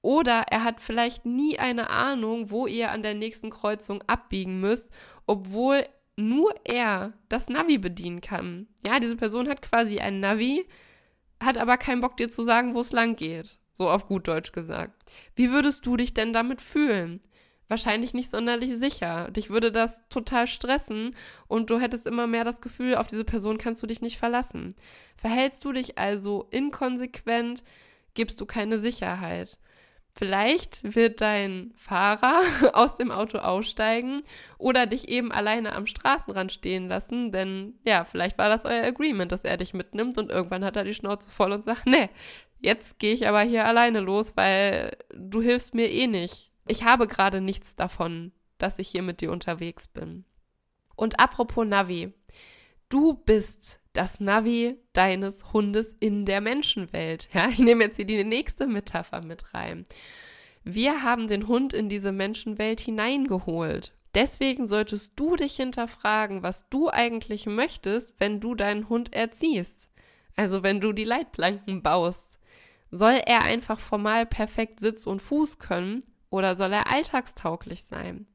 Oder 0.00 0.44
er 0.48 0.62
hat 0.62 0.80
vielleicht 0.80 1.26
nie 1.26 1.58
eine 1.58 1.90
Ahnung, 1.90 2.52
wo 2.52 2.68
ihr 2.68 2.92
an 2.92 3.02
der 3.02 3.14
nächsten 3.14 3.50
Kreuzung 3.50 4.00
abbiegen 4.06 4.60
müsst, 4.60 4.92
obwohl 5.26 5.84
nur 6.14 6.54
er 6.62 7.14
das 7.28 7.48
Navi 7.48 7.78
bedienen 7.78 8.20
kann. 8.20 8.68
Ja, 8.86 9.00
diese 9.00 9.16
Person 9.16 9.48
hat 9.48 9.60
quasi 9.60 9.98
ein 9.98 10.20
Navi, 10.20 10.68
hat 11.42 11.58
aber 11.58 11.78
keinen 11.78 12.00
Bock 12.00 12.16
dir 12.16 12.30
zu 12.30 12.44
sagen, 12.44 12.74
wo 12.74 12.80
es 12.80 12.92
lang 12.92 13.16
geht. 13.16 13.58
So 13.72 13.90
auf 13.90 14.06
gut 14.06 14.28
Deutsch 14.28 14.52
gesagt. 14.52 14.92
Wie 15.34 15.50
würdest 15.50 15.84
du 15.84 15.96
dich 15.96 16.14
denn 16.14 16.32
damit 16.32 16.60
fühlen? 16.60 17.20
Wahrscheinlich 17.68 18.14
nicht 18.14 18.30
sonderlich 18.30 18.76
sicher. 18.76 19.30
Dich 19.30 19.50
würde 19.50 19.70
das 19.70 20.02
total 20.08 20.46
stressen 20.46 21.14
und 21.46 21.70
du 21.70 21.78
hättest 21.78 22.06
immer 22.06 22.26
mehr 22.26 22.44
das 22.44 22.60
Gefühl, 22.60 22.96
auf 22.96 23.06
diese 23.06 23.24
Person 23.24 23.58
kannst 23.58 23.82
du 23.82 23.86
dich 23.86 24.00
nicht 24.00 24.18
verlassen. 24.18 24.74
Verhältst 25.16 25.64
du 25.64 25.72
dich 25.72 25.98
also 25.98 26.48
inkonsequent, 26.50 27.62
gibst 28.14 28.40
du 28.40 28.46
keine 28.46 28.78
Sicherheit. 28.78 29.58
Vielleicht 30.14 30.96
wird 30.96 31.20
dein 31.20 31.72
Fahrer 31.76 32.42
aus 32.72 32.96
dem 32.96 33.12
Auto 33.12 33.38
aussteigen 33.38 34.22
oder 34.56 34.86
dich 34.86 35.08
eben 35.08 35.30
alleine 35.30 35.76
am 35.76 35.86
Straßenrand 35.86 36.52
stehen 36.52 36.88
lassen, 36.88 37.30
denn 37.30 37.74
ja, 37.84 38.02
vielleicht 38.02 38.36
war 38.38 38.48
das 38.48 38.64
euer 38.64 38.82
Agreement, 38.82 39.30
dass 39.30 39.44
er 39.44 39.58
dich 39.58 39.74
mitnimmt 39.74 40.18
und 40.18 40.30
irgendwann 40.30 40.64
hat 40.64 40.74
er 40.74 40.84
die 40.84 40.94
Schnauze 40.94 41.30
voll 41.30 41.52
und 41.52 41.64
sagt, 41.64 41.86
nee, 41.86 42.08
Jetzt 42.60 42.98
gehe 42.98 43.14
ich 43.14 43.28
aber 43.28 43.42
hier 43.42 43.66
alleine 43.66 44.00
los, 44.00 44.36
weil 44.36 44.96
du 45.14 45.40
hilfst 45.40 45.74
mir 45.74 45.90
eh 45.90 46.06
nicht. 46.06 46.47
Ich 46.68 46.84
habe 46.84 47.06
gerade 47.06 47.40
nichts 47.40 47.76
davon, 47.76 48.32
dass 48.58 48.78
ich 48.78 48.88
hier 48.88 49.02
mit 49.02 49.22
dir 49.22 49.32
unterwegs 49.32 49.88
bin. 49.88 50.24
Und 50.94 51.18
apropos 51.18 51.66
Navi. 51.66 52.12
Du 52.90 53.14
bist 53.14 53.80
das 53.94 54.20
Navi 54.20 54.76
deines 54.92 55.52
Hundes 55.52 55.96
in 55.98 56.26
der 56.26 56.40
Menschenwelt. 56.40 57.28
Ja, 57.32 57.48
ich 57.48 57.58
nehme 57.58 57.84
jetzt 57.84 57.96
hier 57.96 58.06
die 58.06 58.22
nächste 58.22 58.66
Metapher 58.66 59.22
mit 59.22 59.54
rein. 59.54 59.86
Wir 60.62 61.02
haben 61.02 61.26
den 61.26 61.48
Hund 61.48 61.72
in 61.72 61.88
diese 61.88 62.12
Menschenwelt 62.12 62.80
hineingeholt. 62.80 63.94
Deswegen 64.14 64.68
solltest 64.68 65.12
du 65.16 65.36
dich 65.36 65.56
hinterfragen, 65.56 66.42
was 66.42 66.68
du 66.68 66.90
eigentlich 66.90 67.46
möchtest, 67.46 68.14
wenn 68.18 68.40
du 68.40 68.54
deinen 68.54 68.88
Hund 68.88 69.14
erziehst. 69.14 69.88
Also 70.36 70.62
wenn 70.62 70.80
du 70.80 70.92
die 70.92 71.04
Leitplanken 71.04 71.82
baust. 71.82 72.38
Soll 72.90 73.20
er 73.24 73.42
einfach 73.42 73.78
formal 73.78 74.26
perfekt 74.26 74.80
Sitz 74.80 75.06
und 75.06 75.20
Fuß 75.22 75.58
können 75.58 76.04
oder 76.30 76.56
soll 76.56 76.72
er 76.72 76.92
alltagstauglich 76.92 77.84
sein? 77.84 78.26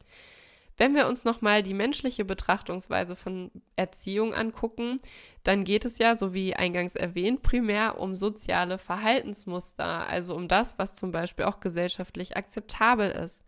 Wenn 0.76 0.96
wir 0.96 1.08
uns 1.08 1.24
nochmal 1.24 1.62
die 1.62 1.76
menschliche 1.76 2.26
Betrachtungsweise 2.26 3.16
von 3.16 3.52
Erziehung 3.76 4.34
angucken, 4.34 5.00
dann 5.44 5.66
geht 5.66 5.86
es 5.86 6.00
ja, 6.00 6.18
so 6.18 6.34
wie 6.34 6.56
eingangs 6.56 6.96
erwähnt, 6.96 7.44
primär 7.44 8.00
um 8.00 8.16
soziale 8.16 8.80
Verhaltensmuster, 8.80 10.08
also 10.08 10.36
um 10.36 10.48
das, 10.48 10.80
was 10.80 10.96
zum 10.96 11.12
Beispiel 11.12 11.46
auch 11.46 11.60
gesellschaftlich 11.60 12.36
akzeptabel 12.38 13.12
ist. 13.12 13.44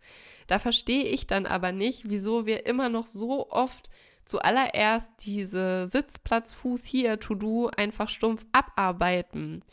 Da 0.46 0.60
verstehe 0.60 1.04
ich 1.04 1.26
dann 1.26 1.46
aber 1.46 1.72
nicht, 1.72 2.08
wieso 2.08 2.46
wir 2.46 2.66
immer 2.66 2.88
noch 2.88 3.08
so 3.08 3.50
oft 3.50 3.90
zuallererst 4.24 5.10
diese 5.20 5.88
Sitzplatz, 5.88 6.54
Fuß 6.54 6.84
hier, 6.84 7.18
To-Do 7.18 7.70
einfach 7.76 8.08
stumpf 8.08 8.44
abarbeiten. 8.52 9.64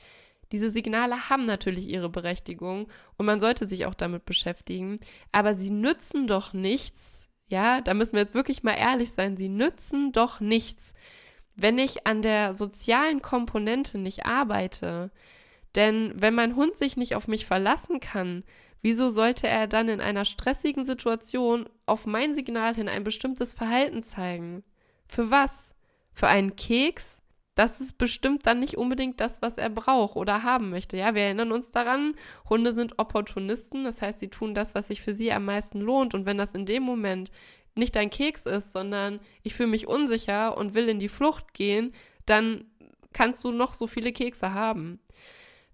Diese 0.53 0.69
Signale 0.69 1.31
haben 1.31 1.45
natürlich 1.45 1.89
ihre 1.89 2.09
Berechtigung 2.09 2.87
und 3.17 3.25
man 3.25 3.39
sollte 3.39 3.67
sich 3.67 3.87
auch 3.87 3.95
damit 3.95 4.23
beschäftigen, 4.23 4.99
aber 5.31 5.55
sie 5.55 5.71
nützen 5.71 6.27
doch 6.27 6.53
nichts. 6.53 7.27
Ja, 7.47 7.81
da 7.81 7.95
müssen 7.95 8.13
wir 8.13 8.19
jetzt 8.19 8.35
wirklich 8.35 8.61
mal 8.61 8.75
ehrlich 8.75 9.11
sein, 9.11 9.35
sie 9.35 9.49
nützen 9.49 10.11
doch 10.11 10.39
nichts, 10.39 10.93
wenn 11.55 11.79
ich 11.79 12.05
an 12.05 12.21
der 12.21 12.53
sozialen 12.53 13.23
Komponente 13.23 13.97
nicht 13.97 14.27
arbeite. 14.27 15.09
Denn 15.73 16.13
wenn 16.15 16.35
mein 16.35 16.55
Hund 16.55 16.75
sich 16.75 16.97
nicht 16.97 17.15
auf 17.15 17.27
mich 17.27 17.47
verlassen 17.47 17.99
kann, 17.99 18.43
wieso 18.83 19.09
sollte 19.09 19.47
er 19.47 19.65
dann 19.65 19.89
in 19.89 20.01
einer 20.01 20.23
stressigen 20.23 20.85
Situation 20.85 21.67
auf 21.87 22.05
mein 22.05 22.35
Signal 22.35 22.75
hin 22.75 22.87
ein 22.87 23.03
bestimmtes 23.03 23.53
Verhalten 23.53 24.03
zeigen? 24.03 24.63
Für 25.07 25.31
was? 25.31 25.73
Für 26.11 26.27
einen 26.27 26.55
Keks? 26.55 27.22
Das 27.55 27.79
ist 27.79 27.97
bestimmt 27.97 28.45
dann 28.47 28.59
nicht 28.59 28.77
unbedingt 28.77 29.19
das, 29.19 29.41
was 29.41 29.57
er 29.57 29.69
braucht 29.69 30.15
oder 30.15 30.43
haben 30.43 30.69
möchte. 30.69 30.97
Ja, 30.97 31.13
wir 31.13 31.23
erinnern 31.23 31.51
uns 31.51 31.71
daran, 31.71 32.15
Hunde 32.49 32.73
sind 32.73 32.97
Opportunisten, 32.97 33.83
das 33.83 34.01
heißt, 34.01 34.19
sie 34.19 34.29
tun 34.29 34.55
das, 34.55 34.73
was 34.73 34.87
sich 34.87 35.01
für 35.01 35.13
sie 35.13 35.31
am 35.31 35.45
meisten 35.45 35.79
lohnt. 35.79 36.15
Und 36.15 36.25
wenn 36.25 36.37
das 36.37 36.53
in 36.53 36.65
dem 36.65 36.83
Moment 36.83 37.31
nicht 37.75 37.95
dein 37.95 38.09
Keks 38.09 38.45
ist, 38.45 38.71
sondern 38.71 39.19
ich 39.43 39.53
fühle 39.53 39.69
mich 39.69 39.87
unsicher 39.87 40.57
und 40.57 40.73
will 40.73 40.89
in 40.89 40.99
die 40.99 41.09
Flucht 41.09 41.53
gehen, 41.53 41.93
dann 42.25 42.65
kannst 43.13 43.43
du 43.43 43.51
noch 43.51 43.73
so 43.75 43.87
viele 43.87 44.11
Kekse 44.11 44.53
haben. 44.53 44.99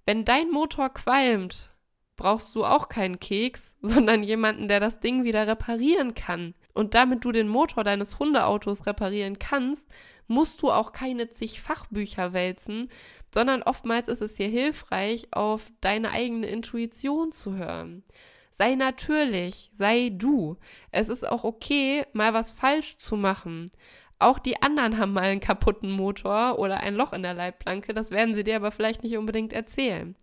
Wenn 0.05 0.25
dein 0.25 0.51
Motor 0.51 0.89
qualmt, 0.89 1.69
brauchst 2.17 2.53
du 2.55 2.65
auch 2.65 2.89
keinen 2.89 3.19
Keks, 3.19 3.77
sondern 3.81 4.23
jemanden, 4.23 4.67
der 4.67 4.79
das 4.79 4.99
Ding 4.99 5.23
wieder 5.23 5.47
reparieren 5.47 6.13
kann. 6.13 6.53
Und 6.79 6.95
damit 6.95 7.25
du 7.25 7.33
den 7.33 7.49
Motor 7.49 7.83
deines 7.83 8.19
Hundeautos 8.19 8.85
reparieren 8.85 9.37
kannst, 9.37 9.89
musst 10.27 10.61
du 10.61 10.71
auch 10.71 10.93
keine 10.93 11.27
zig 11.27 11.59
Fachbücher 11.59 12.31
wälzen, 12.31 12.89
sondern 13.33 13.63
oftmals 13.63 14.07
ist 14.07 14.21
es 14.21 14.37
hier 14.37 14.47
hilfreich, 14.47 15.27
auf 15.31 15.73
deine 15.81 16.11
eigene 16.11 16.47
Intuition 16.47 17.33
zu 17.33 17.55
hören. 17.55 18.05
Sei 18.49 18.75
natürlich, 18.75 19.71
sei 19.73 20.09
du. 20.13 20.55
Es 20.89 21.09
ist 21.09 21.27
auch 21.27 21.43
okay, 21.43 22.05
mal 22.13 22.33
was 22.33 22.51
falsch 22.51 22.95
zu 22.95 23.17
machen. 23.17 23.71
Auch 24.17 24.39
die 24.39 24.61
anderen 24.61 24.97
haben 24.99 25.11
mal 25.11 25.23
einen 25.23 25.41
kaputten 25.41 25.91
Motor 25.91 26.59
oder 26.59 26.79
ein 26.83 26.95
Loch 26.95 27.11
in 27.11 27.23
der 27.23 27.33
Leitplanke, 27.33 27.93
das 27.93 28.11
werden 28.11 28.35
sie 28.35 28.45
dir 28.45 28.55
aber 28.55 28.71
vielleicht 28.71 29.03
nicht 29.03 29.17
unbedingt 29.17 29.51
erzählen. 29.51 30.15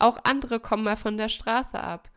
Auch 0.00 0.18
andere 0.24 0.58
kommen 0.58 0.82
mal 0.82 0.96
von 0.96 1.18
der 1.18 1.28
Straße 1.28 1.78
ab. 1.78 2.10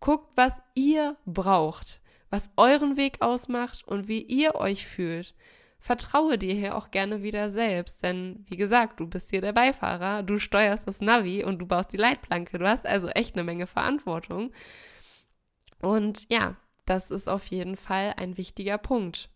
Guckt, 0.00 0.32
was 0.34 0.60
ihr 0.74 1.16
braucht, 1.26 1.99
was 2.30 2.50
euren 2.56 2.96
Weg 2.96 3.20
ausmacht 3.20 3.82
und 3.86 4.08
wie 4.08 4.22
ihr 4.22 4.54
euch 4.54 4.86
fühlt 4.86 5.34
vertraue 5.80 6.38
dir 6.38 6.54
hier 6.54 6.76
auch 6.76 6.90
gerne 6.90 7.22
wieder 7.22 7.50
selbst. 7.50 8.02
Denn 8.04 8.44
wie 8.48 8.56
gesagt, 8.56 9.00
du 9.00 9.06
bist 9.06 9.30
hier 9.30 9.40
der 9.40 9.52
Beifahrer, 9.52 10.22
du 10.22 10.38
steuerst 10.38 10.86
das 10.86 11.00
Navi 11.00 11.42
und 11.42 11.58
du 11.58 11.66
baust 11.66 11.92
die 11.92 11.96
Leitplanke. 11.96 12.58
Du 12.58 12.68
hast 12.68 12.86
also 12.86 13.08
echt 13.08 13.34
eine 13.34 13.44
Menge 13.44 13.66
Verantwortung. 13.66 14.52
Und 15.80 16.30
ja, 16.30 16.56
das 16.84 17.10
ist 17.10 17.28
auf 17.28 17.46
jeden 17.46 17.76
Fall 17.76 18.14
ein 18.18 18.36
wichtiger 18.36 18.78
Punkt. 18.78 19.30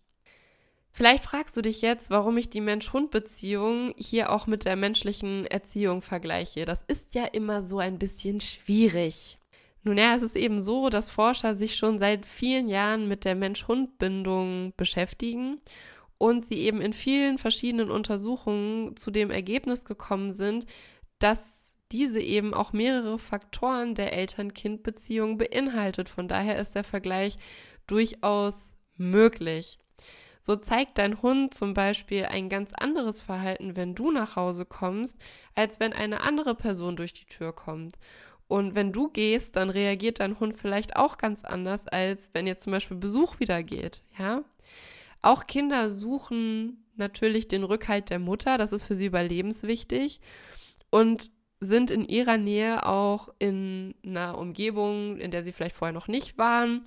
Vielleicht 0.93 1.25
fragst 1.25 1.57
du 1.57 1.63
dich 1.63 1.83
jetzt, 1.83 2.11
warum 2.11 2.37
ich 2.37 2.51
die 2.51 2.61
Mensch-Hund-Beziehung 2.61 3.95
hier 3.97 4.31
auch 4.31 4.47
mit 4.47 4.65
der 4.65 4.77
menschlichen 4.77 5.45
Erziehung 5.47 6.03
vergleiche. 6.03 6.67
Das 6.67 6.83
ist 6.87 7.17
ja 7.17 7.25
immer 7.25 7.65
so 7.65 7.79
ein 7.79 7.99
bisschen 7.99 8.41
schwierig. 8.41 9.39
Nun 9.85 9.99
ja, 9.99 10.15
es 10.15 10.23
ist 10.23 10.35
eben 10.35 10.63
so, 10.63 10.89
dass 10.89 11.11
Forscher 11.11 11.55
sich 11.55 11.77
schon 11.77 11.99
seit 11.99 12.25
vielen 12.25 12.69
Jahren 12.69 13.07
mit 13.07 13.25
der 13.25 13.35
Mensch-Hund-Bindung 13.35 14.73
beschäftigen 14.77 15.61
und 16.17 16.45
sie 16.45 16.59
eben 16.59 16.81
in 16.81 16.95
vielen 16.95 17.37
verschiedenen 17.37 17.91
Untersuchungen 17.91 18.97
zu 18.97 19.11
dem 19.11 19.31
Ergebnis 19.31 19.85
gekommen 19.85 20.33
sind, 20.33 20.65
dass 21.19 21.77
diese 21.93 22.21
eben 22.21 22.55
auch 22.55 22.73
mehrere 22.73 23.19
Faktoren 23.19 23.95
der 23.95 24.15
Eltern-Kind-Beziehung 24.15 25.37
beinhaltet. 25.37 26.09
Von 26.09 26.29
daher 26.29 26.57
ist 26.57 26.75
der 26.75 26.85
Vergleich 26.85 27.37
durchaus 27.87 28.73
möglich. 28.97 29.79
So 30.41 30.57
zeigt 30.57 30.99
dein 30.99 31.23
Hund 31.23 31.55
zum 31.55 31.73
Beispiel 31.73 32.25
ein 32.25 32.49
ganz 32.49 32.73
anderes 32.75 33.21
Verhalten, 33.21 33.77
wenn 33.77 33.95
du 33.95 34.11
nach 34.11 34.37
Hause 34.37 34.67
kommst, 34.67 35.17
als 35.55 35.79
wenn 35.79 35.93
eine 35.93 36.23
andere 36.23 36.55
Person 36.55 36.97
durch 36.97 37.13
die 37.13 37.27
Tür 37.27 37.55
kommt. 37.55 37.97
Und 38.49 38.75
wenn 38.75 38.93
du 38.93 39.09
gehst, 39.09 39.57
dann 39.57 39.71
reagiert 39.71 40.21
dein 40.21 40.39
Hund 40.39 40.55
vielleicht 40.55 40.97
auch 40.97 41.19
ganz 41.19 41.45
anders, 41.45 41.89
als 41.89 42.31
wenn 42.35 42.47
jetzt 42.47 42.63
zum 42.63 42.73
Beispiel 42.73 42.97
Besuch 42.97 43.41
wieder 43.41 43.63
geht, 43.63 44.03
ja. 44.19 44.45
Auch 45.23 45.47
Kinder 45.47 45.91
suchen 45.91 46.85
natürlich 46.97 47.49
den 47.49 47.65
Rückhalt 47.65 48.11
der 48.11 48.19
Mutter, 48.19 48.59
das 48.59 48.73
ist 48.73 48.85
für 48.85 48.95
sie 48.95 49.07
überlebenswichtig 49.07 50.21
und 50.91 51.31
sind 51.61 51.91
in 51.91 52.05
ihrer 52.05 52.37
Nähe 52.37 52.87
auch 52.87 53.31
in 53.39 53.95
einer 54.05 54.39
Umgebung, 54.39 55.19
in 55.19 55.31
der 55.31 55.43
sie 55.43 55.53
vielleicht 55.53 55.77
vorher 55.77 55.95
noch 55.95 56.09
nicht 56.09 56.37
waren, 56.37 56.85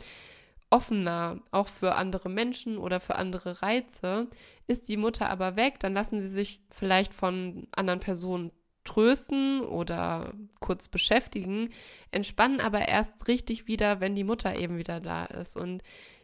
offener, 0.69 1.39
auch 1.51 1.67
für 1.67 1.95
andere 1.95 2.29
Menschen 2.29 2.77
oder 2.77 2.99
für 2.99 3.15
andere 3.15 3.61
Reize. 3.61 4.27
Ist 4.67 4.87
die 4.87 4.97
Mutter 4.97 5.29
aber 5.29 5.55
weg, 5.55 5.79
dann 5.79 5.93
lassen 5.93 6.21
sie 6.21 6.29
sich 6.29 6.61
vielleicht 6.69 7.13
von 7.13 7.67
anderen 7.71 7.99
Personen 7.99 8.51
trösten 8.88 9.62
oder 9.62 10.34
kurz 10.60 10.88
beschäftigen, 10.88 11.70
entspannen 12.12 12.62
aber 12.62 12.88
erst 12.88 13.27
richtig 13.27 13.67
wieder, 13.67 14.00
wenn 14.00 14.15
die 14.15 14.24
Mutter 14.24 14.58
eben 14.58 14.77
wieder 14.77 15.00
da 15.00 15.25
ist. 15.25 15.58
Und 15.58 15.84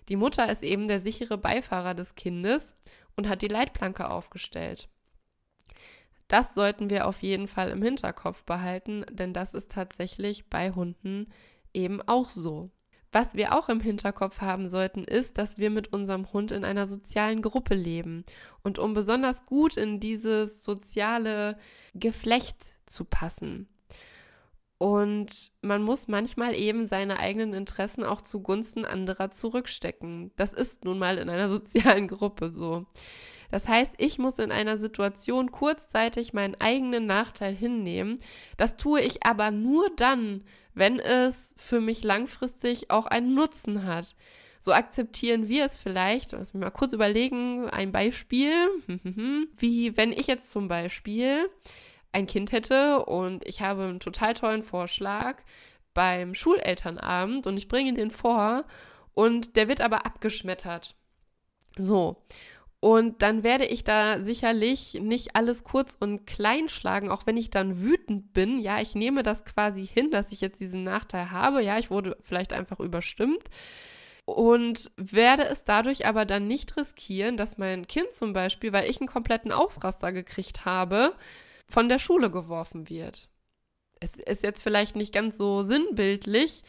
die 0.09 0.15
Mutter 0.15 0.49
ist 0.51 0.63
eben 0.63 0.87
der 0.87 1.01
sichere 1.01 1.37
Beifahrer 1.37 1.93
des 1.93 2.15
Kindes 2.15 2.73
und 3.15 3.27
hat 3.27 3.41
die 3.41 3.47
Leitplanke 3.47 4.09
aufgestellt. 4.09 4.89
Das 6.27 6.55
sollten 6.55 6.89
wir 6.89 7.07
auf 7.07 7.21
jeden 7.21 7.47
Fall 7.47 7.69
im 7.69 7.81
Hinterkopf 7.81 8.43
behalten, 8.43 9.05
denn 9.11 9.33
das 9.33 9.53
ist 9.53 9.71
tatsächlich 9.71 10.49
bei 10.49 10.71
Hunden 10.71 11.27
eben 11.73 12.01
auch 12.01 12.29
so. 12.29 12.71
Was 13.13 13.35
wir 13.35 13.55
auch 13.55 13.69
im 13.69 13.79
Hinterkopf 13.79 14.41
haben 14.41 14.69
sollten, 14.69 15.03
ist, 15.03 15.37
dass 15.37 15.59
wir 15.59 15.69
mit 15.69 15.93
unserem 15.93 16.33
Hund 16.33 16.51
in 16.51 16.65
einer 16.65 16.87
sozialen 16.87 17.43
Gruppe 17.43 17.75
leben. 17.75 18.25
Und 18.63 18.79
um 18.79 18.95
besonders 18.95 19.45
gut 19.45 19.77
in 19.77 19.99
dieses 19.99 20.63
soziale 20.63 21.57
Geflecht 21.93 22.57
zu 22.87 23.05
passen. 23.05 23.69
Und 24.79 25.51
man 25.61 25.83
muss 25.83 26.07
manchmal 26.07 26.55
eben 26.55 26.87
seine 26.87 27.19
eigenen 27.19 27.53
Interessen 27.53 28.03
auch 28.03 28.21
zugunsten 28.21 28.83
anderer 28.83 29.29
zurückstecken. 29.29 30.31
Das 30.35 30.51
ist 30.51 30.83
nun 30.83 30.97
mal 30.97 31.19
in 31.19 31.29
einer 31.29 31.49
sozialen 31.49 32.07
Gruppe 32.07 32.51
so. 32.51 32.87
Das 33.51 33.67
heißt, 33.67 33.93
ich 33.99 34.17
muss 34.17 34.39
in 34.39 34.51
einer 34.51 34.79
Situation 34.79 35.51
kurzzeitig 35.51 36.33
meinen 36.33 36.55
eigenen 36.59 37.05
Nachteil 37.05 37.53
hinnehmen. 37.53 38.17
Das 38.57 38.75
tue 38.75 39.01
ich 39.01 39.23
aber 39.23 39.51
nur 39.51 39.91
dann, 39.95 40.43
wenn 40.73 40.99
es 40.99 41.53
für 41.57 41.81
mich 41.81 42.03
langfristig 42.03 42.89
auch 42.89 43.05
einen 43.05 43.33
Nutzen 43.33 43.85
hat. 43.85 44.15
So 44.59 44.71
akzeptieren 44.71 45.49
wir 45.49 45.65
es 45.65 45.75
vielleicht, 45.75 46.31
lass 46.31 46.53
mich 46.53 46.63
mal 46.63 46.69
kurz 46.69 46.93
überlegen, 46.93 47.69
ein 47.69 47.91
Beispiel, 47.91 48.53
wie 49.57 49.97
wenn 49.97 50.13
ich 50.13 50.27
jetzt 50.27 50.49
zum 50.49 50.67
Beispiel 50.67 51.49
ein 52.13 52.27
Kind 52.27 52.51
hätte 52.51 53.05
und 53.05 53.45
ich 53.45 53.61
habe 53.61 53.83
einen 53.83 53.99
total 53.99 54.33
tollen 54.33 54.63
Vorschlag 54.63 55.41
beim 55.93 56.33
Schulelternabend 56.33 57.45
und 57.45 57.57
ich 57.57 57.67
bringe 57.67 57.93
den 57.93 58.11
vor 58.11 58.65
und 59.13 59.55
der 59.55 59.67
wird 59.67 59.81
aber 59.81 60.05
abgeschmettert. 60.05 60.95
So. 61.77 62.23
Und 62.83 63.21
dann 63.21 63.43
werde 63.43 63.65
ich 63.65 63.85
da 63.85 64.19
sicherlich 64.19 64.95
nicht 64.95 65.37
alles 65.37 65.63
kurz 65.63 65.95
und 65.97 66.27
klein 66.27 66.67
schlagen, 66.67 67.09
auch 67.09 67.25
wenn 67.25 67.37
ich 67.37 67.49
dann 67.49 67.81
wütend 67.81 68.33
bin. 68.33 68.59
Ja, 68.59 68.81
ich 68.81 68.93
nehme 68.93 69.23
das 69.23 69.45
quasi 69.45 69.87
hin, 69.87 70.11
dass 70.11 70.33
ich 70.33 70.41
jetzt 70.41 70.59
diesen 70.59 70.83
Nachteil 70.83 71.31
habe. 71.31 71.63
Ja, 71.63 71.79
ich 71.79 71.89
wurde 71.89 72.17
vielleicht 72.23 72.51
einfach 72.51 72.81
überstimmt. 72.81 73.45
Und 74.25 74.91
werde 74.97 75.45
es 75.45 75.63
dadurch 75.63 76.05
aber 76.05 76.25
dann 76.25 76.45
nicht 76.49 76.75
riskieren, 76.75 77.37
dass 77.37 77.57
mein 77.57 77.87
Kind 77.87 78.11
zum 78.11 78.33
Beispiel, 78.33 78.73
weil 78.73 78.89
ich 78.89 78.99
einen 78.99 79.07
kompletten 79.07 79.53
Ausraster 79.53 80.11
gekriegt 80.11 80.65
habe, 80.65 81.15
von 81.69 81.87
der 81.87 81.99
Schule 81.99 82.29
geworfen 82.31 82.89
wird. 82.89 83.29
Es 84.01 84.17
ist 84.17 84.43
jetzt 84.43 84.61
vielleicht 84.61 84.97
nicht 84.97 85.13
ganz 85.13 85.37
so 85.37 85.63
sinnbildlich, 85.63 86.63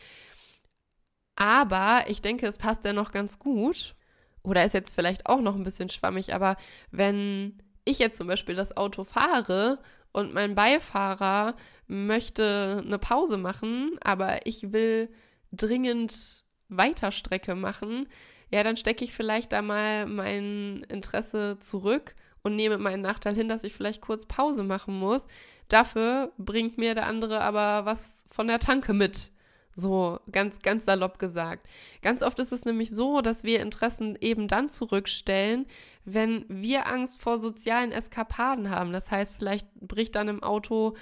aber 1.35 2.05
ich 2.07 2.23
denke, 2.23 2.47
es 2.47 2.59
passt 2.59 2.85
ja 2.85 2.93
noch 2.93 3.11
ganz 3.11 3.41
gut 3.41 3.97
oder 4.45 4.65
ist 4.65 4.75
jetzt 4.75 4.95
vielleicht 4.95 5.27
auch 5.27 5.41
noch 5.41 5.57
ein 5.57 5.65
bisschen 5.65 5.89
schwammig, 5.89 6.35
aber 6.35 6.57
wenn 6.91 7.59
ich 7.85 7.99
jetzt 7.99 8.17
zum 8.17 8.29
Beispiel 8.29 8.55
das 8.55 8.77
Auto 8.77 9.05
fahre 9.05 9.79
und 10.13 10.33
mein 10.33 10.55
Beifahrer 10.55 11.55
möchte 11.87 12.83
eine 12.85 12.99
Pause 12.99 13.37
machen, 13.37 13.99
aber 14.03 14.47
ich 14.47 14.73
will 14.73 15.11
dringend 15.53 16.45
Weiterstrecke 16.69 17.55
machen, 17.55 18.09
ja, 18.51 18.63
dann 18.63 18.77
stecke 18.77 19.05
ich 19.05 19.13
vielleicht 19.13 19.53
da 19.53 19.63
mal 19.63 20.07
mein 20.07 20.87
Interesse 20.89 21.59
zurück 21.59 22.15
und 22.43 22.55
nehme 22.55 22.79
meinen 22.79 23.03
Nachteil 23.03 23.35
hin, 23.35 23.49
dass 23.49 23.65
ich 23.65 23.73
vielleicht 23.73 24.01
kurz 24.01 24.27
Pause 24.27 24.63
machen 24.63 24.99
muss. 24.99 25.27
Dafür 25.69 26.33
bringt 26.39 26.79
mir 26.79 26.95
der 26.95 27.07
andere 27.07 27.41
aber 27.41 27.87
was 27.87 28.25
von 28.31 28.47
der 28.47 28.61
Tanke 28.61 28.93
mit. 28.93 29.33
So 29.77 30.21
ganz, 30.31 30.61
ganz 30.61 30.85
salopp 30.85 31.19
gesagt. 31.19 31.67
Ganz 32.03 32.23
oft 32.23 32.39
ist 32.39 32.53
es 32.53 32.65
nämlich 32.65 32.91
so, 32.91 33.21
dass 33.21 33.45
wir 33.45 33.61
Interessen 33.61 34.17
eben 34.21 34.49
dann 34.49 34.69
zurückstellen, 34.69 35.67
wenn 36.05 36.45
wir 36.49 36.87
Angst 36.87 37.21
vor 37.21 37.39
sozialen 37.39 37.93
Eskapaden 37.93 38.71
haben. 38.71 38.93
Das 38.93 39.11
heißt, 39.11 39.35
vielleicht 39.37 39.69
bricht 39.81 40.15
dann 40.15 40.29
im 40.29 40.43
Auto 40.43 40.95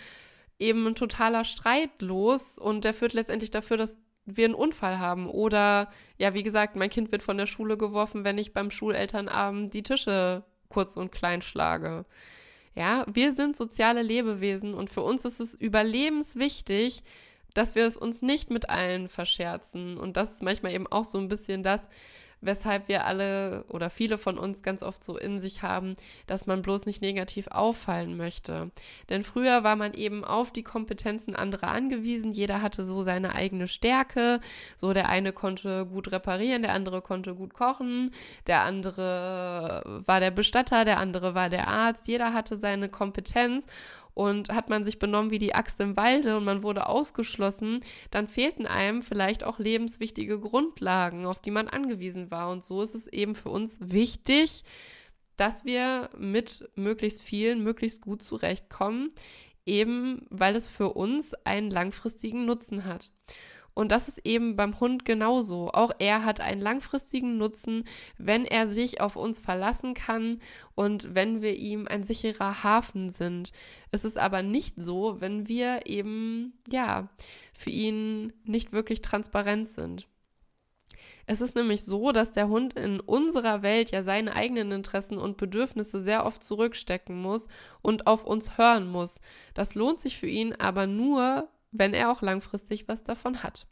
eben 0.59 0.87
ein 0.87 0.95
totaler 0.95 1.45
Streit 1.45 2.01
los 2.01 2.59
und 2.59 2.85
der 2.85 2.95
führt 2.95 3.13
letztendlich 3.13 3.51
dafür, 3.51 3.77
dass 3.77 3.99
wir 4.25 4.45
einen 4.45 4.55
Unfall 4.55 4.99
haben. 4.99 5.29
Oder, 5.29 5.91
ja, 6.19 6.35
wie 6.35 6.43
gesagt, 6.43 6.77
mein 6.77 6.91
Kind 6.91 7.13
wird 7.13 7.23
von 7.23 7.37
der 7.37 7.47
Schule 7.47 7.77
geworfen, 7.77 8.25
wenn 8.25 8.39
ich 8.39 8.55
beim 8.55 8.71
Schulelternabend 8.71 9.75
die 9.75 9.83
Tische 9.83 10.45
kurz 10.69 10.97
und 10.97 11.13
klein 11.13 11.43
schlage. 11.43 12.05
Ja, 12.75 13.05
wir 13.13 13.35
sind 13.35 13.57
soziale 13.57 14.03
Lebewesen 14.03 14.73
und 14.73 14.89
für 14.89 15.03
uns 15.03 15.25
ist 15.25 15.41
es 15.41 15.55
überlebenswichtig, 15.55 17.03
dass 17.55 17.75
wir 17.75 17.87
es 17.87 17.97
uns 17.97 18.23
nicht 18.23 18.51
mit 18.51 18.71
allen 18.71 19.09
verscherzen. 19.09 19.97
Und 19.97 20.17
das 20.17 20.33
ist 20.33 20.43
manchmal 20.43 20.73
eben 20.73 20.87
auch 20.87 21.05
so 21.05 21.19
ein 21.19 21.29
bisschen 21.29 21.63
das, 21.63 21.89
weshalb 22.43 22.89
wir 22.89 23.07
alle 23.07 23.65
oder 23.69 23.89
viele 23.89 24.19
von 24.19 24.37
uns 24.37 24.63
ganz 24.63 24.83
oft 24.83 25.03
so 25.03 25.17
in 25.17 25.41
sich 25.41 25.63
haben, 25.63 25.95
dass 26.27 26.47
man 26.47 26.61
bloß 26.61 26.87
nicht 26.87 27.01
negativ 27.01 27.47
auffallen 27.49 28.17
möchte. 28.17 28.71
Denn 29.09 29.25
früher 29.25 29.65
war 29.65 29.77
man 29.77 29.95
eben 29.95 30.25
auf 30.25 30.51
die 30.51 30.65
Kompetenzen 30.65 31.35
anderer 31.35 31.69
angewiesen. 31.69 32.33
Jeder 32.33 32.61
hatte 32.61 32.85
so 32.85 33.05
seine 33.05 33.35
eigene 33.35 33.69
Stärke. 33.69 34.41
So 34.77 34.93
der 34.93 35.09
eine 35.09 35.33
konnte 35.33 35.87
gut 35.87 36.11
reparieren, 36.13 36.63
der 36.63 36.75
andere 36.75 37.01
konnte 37.01 37.35
gut 37.35 37.55
kochen, 37.55 38.11
der 38.49 38.63
andere 38.63 40.03
war 40.07 40.19
der 40.19 40.33
Bestatter, 40.33 40.85
der 40.85 40.99
andere 40.99 41.35
war 41.35 41.49
der 41.49 41.69
Arzt. 41.69 42.09
Jeder 42.09 42.35
hatte 42.35 42.57
seine 42.57 42.89
Kompetenz 42.89 43.65
und 44.15 44.51
hat 44.51 44.69
man 44.69 44.85
sich 44.85 44.99
benommen 44.99 45.31
wie 45.31 45.39
die 45.39 45.55
Axt 45.55 45.81
im 45.81 45.97
Walde 45.97 46.37
und 46.37 46.45
man 46.45 46.63
wurde 46.63 46.87
ausgeschlossen, 46.87 47.81
dann 48.11 48.29
fehlten 48.29 48.67
einem 48.67 49.03
vielleicht 49.03 49.45
auch 49.45 49.59
lebenswichtige 49.59 50.39
Grundlagen, 50.39 51.27
auf 51.27 51.41
die 51.41 51.51
man 51.51 51.69
angewiesen 51.69 52.31
war. 52.31 52.51
Und 52.51 52.65
so 52.65 52.83
ist 52.83 52.95
es 52.95 53.07
eben 53.07 53.35
für 53.35 53.51
uns 53.51 53.79
wichtig, 53.81 54.65
dass 55.37 55.65
wir 55.65 56.11
mit 56.17 56.69
möglichst 56.75 57.23
vielen 57.23 57.63
möglichst 57.63 58.03
gut 58.03 58.23
zurechtkommen, 58.23 59.09
eben 59.65 60.27
weil 60.31 60.57
es 60.57 60.69
für 60.69 60.93
uns 60.93 61.35
einen 61.45 61.71
langfristigen 61.71 62.45
Nutzen 62.45 62.85
hat. 62.85 63.11
Und 63.75 63.91
das 63.91 64.09
ist 64.09 64.21
eben 64.25 64.57
beim 64.57 64.81
Hund 64.81 65.05
genauso. 65.05 65.71
Auch 65.71 65.93
er 65.99 66.25
hat 66.25 66.41
einen 66.41 66.61
langfristigen 66.61 67.39
Nutzen, 67.39 67.85
wenn 68.19 68.45
er 68.45 68.67
sich 68.67 69.01
auf 69.01 69.17
uns 69.17 69.41
verlassen 69.41 69.95
kann 69.95 70.41
und 70.75 71.15
wenn 71.15 71.41
wir 71.43 71.57
ihm 71.57 71.87
ein 71.89 72.05
sicherer 72.05 72.63
Hafen 72.63 73.11
sind. 73.11 73.53
Es 73.91 74.05
ist 74.05 74.19
aber 74.19 74.43
nicht 74.43 74.75
so, 74.77 75.21
wenn 75.21 75.49
wir 75.49 75.87
eben, 75.87 76.55
ja, 76.69 77.09
für 77.53 77.71
ihn 77.71 78.33
nicht 78.45 78.73
wirklich 78.73 79.01
transparent 79.01 79.69
sind. 79.69 80.07
Es 81.27 81.41
ist 81.41 81.55
nämlich 81.55 81.85
so, 81.85 82.13
dass 82.13 82.33
der 82.33 82.49
Hund 82.49 82.75
in 82.75 83.01
unserer 83.01 83.63
Welt 83.63 83.91
ja 83.91 84.03
seine 84.03 84.35
eigenen 84.35 84.73
Interessen 84.73 85.19
und 85.19 85.37
Bedürfnisse 85.37 86.01
sehr 86.01 86.27
oft 86.27 86.43
zurückstecken 86.43 87.21
muss 87.21 87.49
und 87.81 88.07
auf 88.07 88.25
uns 88.25 88.59
hören 88.59 88.89
muss. 88.89 89.21
Das 89.55 89.75
lohnt 89.75 90.01
sich 90.01 90.19
für 90.19 90.27
ihn 90.27 90.53
aber 90.55 90.87
nur, 90.87 91.49
wenn 91.73 91.95
er 91.95 92.13
auch 92.13 92.23
langfristig 92.23 92.87
was 92.87 93.03
davon 93.03 93.43
hat. 93.43 93.67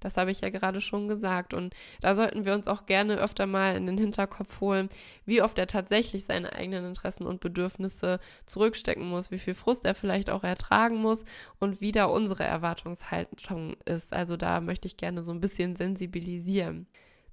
Das 0.00 0.16
habe 0.16 0.30
ich 0.30 0.40
ja 0.40 0.50
gerade 0.50 0.80
schon 0.80 1.08
gesagt. 1.08 1.54
Und 1.54 1.74
da 2.00 2.14
sollten 2.14 2.44
wir 2.44 2.54
uns 2.54 2.68
auch 2.68 2.86
gerne 2.86 3.16
öfter 3.16 3.46
mal 3.46 3.76
in 3.76 3.86
den 3.86 3.98
Hinterkopf 3.98 4.60
holen, 4.60 4.88
wie 5.24 5.42
oft 5.42 5.58
er 5.58 5.66
tatsächlich 5.66 6.24
seine 6.24 6.52
eigenen 6.52 6.86
Interessen 6.86 7.26
und 7.26 7.40
Bedürfnisse 7.40 8.20
zurückstecken 8.46 9.06
muss, 9.08 9.30
wie 9.30 9.38
viel 9.38 9.54
Frust 9.54 9.84
er 9.84 9.94
vielleicht 9.94 10.30
auch 10.30 10.44
ertragen 10.44 10.96
muss 10.96 11.24
und 11.58 11.80
wie 11.80 11.92
da 11.92 12.04
unsere 12.04 12.44
Erwartungshaltung 12.44 13.74
ist. 13.84 14.12
Also 14.12 14.36
da 14.36 14.60
möchte 14.60 14.86
ich 14.86 14.96
gerne 14.96 15.22
so 15.22 15.32
ein 15.32 15.40
bisschen 15.40 15.76
sensibilisieren. 15.76 16.86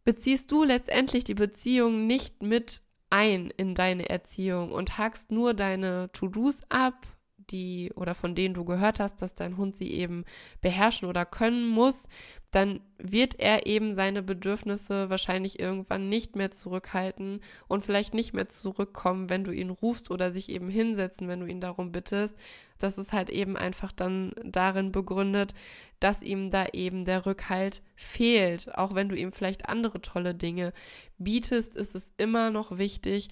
Beziehst 0.03 0.51
du 0.51 0.63
letztendlich 0.63 1.23
die 1.23 1.36
Beziehung 1.36 2.07
nicht 2.07 2.43
mit 2.43 2.81
ein 3.09 3.51
in 3.57 3.75
deine 3.75 4.09
Erziehung 4.09 4.71
und 4.71 4.97
hakst 4.97 5.31
nur 5.31 5.53
deine 5.53 6.12
To-Dos 6.13 6.62
ab, 6.69 7.05
die 7.49 7.91
oder 7.95 8.15
von 8.15 8.36
denen 8.36 8.53
du 8.53 8.65
gehört 8.65 8.99
hast, 8.99 9.21
dass 9.21 9.36
dein 9.36 9.58
Hund 9.58 9.75
sie 9.75 9.91
eben 9.91 10.25
beherrschen 10.62 11.08
oder 11.08 11.25
können 11.25 11.67
muss, 11.67 12.08
dann 12.53 12.82
wird 12.99 13.39
er 13.39 13.65
eben 13.65 13.95
seine 13.95 14.21
Bedürfnisse 14.21 15.10
wahrscheinlich 15.10 15.60
irgendwann 15.60 16.08
nicht 16.08 16.36
mehr 16.36 16.51
zurückhalten 16.51 17.41
und 17.67 17.84
vielleicht 17.84 18.13
nicht 18.13 18.34
mehr 18.34 18.47
zurückkommen, 18.47 19.29
wenn 19.29 19.43
du 19.43 19.51
ihn 19.51 19.71
rufst 19.71 20.12
oder 20.12 20.32
sich 20.32 20.49
eben 20.49 20.69
hinsetzen, 20.69 21.27
wenn 21.27 21.39
du 21.39 21.47
ihn 21.47 21.62
darum 21.62 21.91
bittest. 21.91 22.36
Das 22.77 22.99
ist 22.99 23.12
halt 23.12 23.32
eben 23.32 23.58
einfach 23.58 23.91
dann 23.91 24.34
darin 24.43 24.91
begründet, 24.91 25.56
dass 25.99 26.21
ihm 26.21 26.51
da 26.51 26.67
eben 26.73 27.06
der 27.06 27.25
Rückhalt 27.25 27.82
fehlt. 27.95 28.77
Auch 28.77 28.93
wenn 28.93 29.10
du 29.10 29.15
ihm 29.15 29.32
vielleicht 29.32 29.67
andere 29.67 30.01
tolle 30.01 30.36
Dinge 30.36 30.73
bietest, 31.17 31.75
ist 31.75 31.95
es 31.95 32.12
immer 32.17 32.51
noch 32.51 32.77
wichtig, 32.77 33.29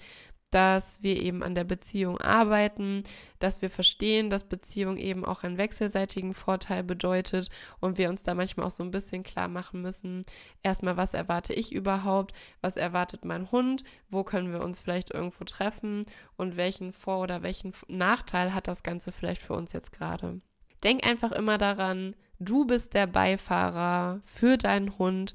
dass 0.52 1.02
wir 1.02 1.20
eben 1.20 1.42
an 1.42 1.54
der 1.54 1.64
Beziehung 1.64 2.20
arbeiten, 2.20 3.04
dass 3.38 3.62
wir 3.62 3.70
verstehen, 3.70 4.28
dass 4.28 4.44
Beziehung 4.44 4.98
eben 4.98 5.24
auch 5.24 5.42
einen 5.42 5.56
wechselseitigen 5.56 6.34
Vorteil 6.34 6.84
bedeutet 6.84 7.48
und 7.80 7.96
wir 7.96 8.10
uns 8.10 8.22
da 8.22 8.34
manchmal 8.34 8.66
auch 8.66 8.70
so 8.70 8.84
ein 8.84 8.90
bisschen 8.90 9.22
klar 9.22 9.48
machen 9.48 9.80
müssen, 9.80 10.22
erstmal, 10.62 10.98
was 10.98 11.14
erwarte 11.14 11.54
ich 11.54 11.72
überhaupt, 11.72 12.34
was 12.60 12.76
erwartet 12.76 13.24
mein 13.24 13.50
Hund, 13.50 13.82
wo 14.10 14.24
können 14.24 14.52
wir 14.52 14.60
uns 14.60 14.78
vielleicht 14.78 15.12
irgendwo 15.12 15.44
treffen 15.44 16.04
und 16.36 16.56
welchen 16.56 16.92
Vor- 16.92 17.20
oder 17.20 17.42
welchen 17.42 17.72
Nachteil 17.88 18.54
hat 18.54 18.68
das 18.68 18.82
Ganze 18.82 19.10
vielleicht 19.10 19.40
für 19.40 19.54
uns 19.54 19.72
jetzt 19.72 19.90
gerade. 19.90 20.42
Denk 20.84 21.08
einfach 21.08 21.32
immer 21.32 21.56
daran, 21.56 22.14
du 22.38 22.66
bist 22.66 22.92
der 22.92 23.06
Beifahrer 23.06 24.20
für 24.24 24.58
deinen 24.58 24.98
Hund. 24.98 25.34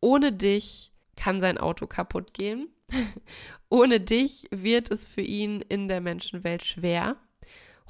Ohne 0.00 0.32
dich 0.32 0.92
kann 1.16 1.40
sein 1.40 1.58
Auto 1.58 1.86
kaputt 1.86 2.34
gehen. 2.34 2.68
Ohne 3.68 4.00
dich 4.00 4.46
wird 4.50 4.90
es 4.90 5.06
für 5.06 5.20
ihn 5.20 5.60
in 5.62 5.88
der 5.88 6.00
Menschenwelt 6.00 6.64
schwer. 6.64 7.16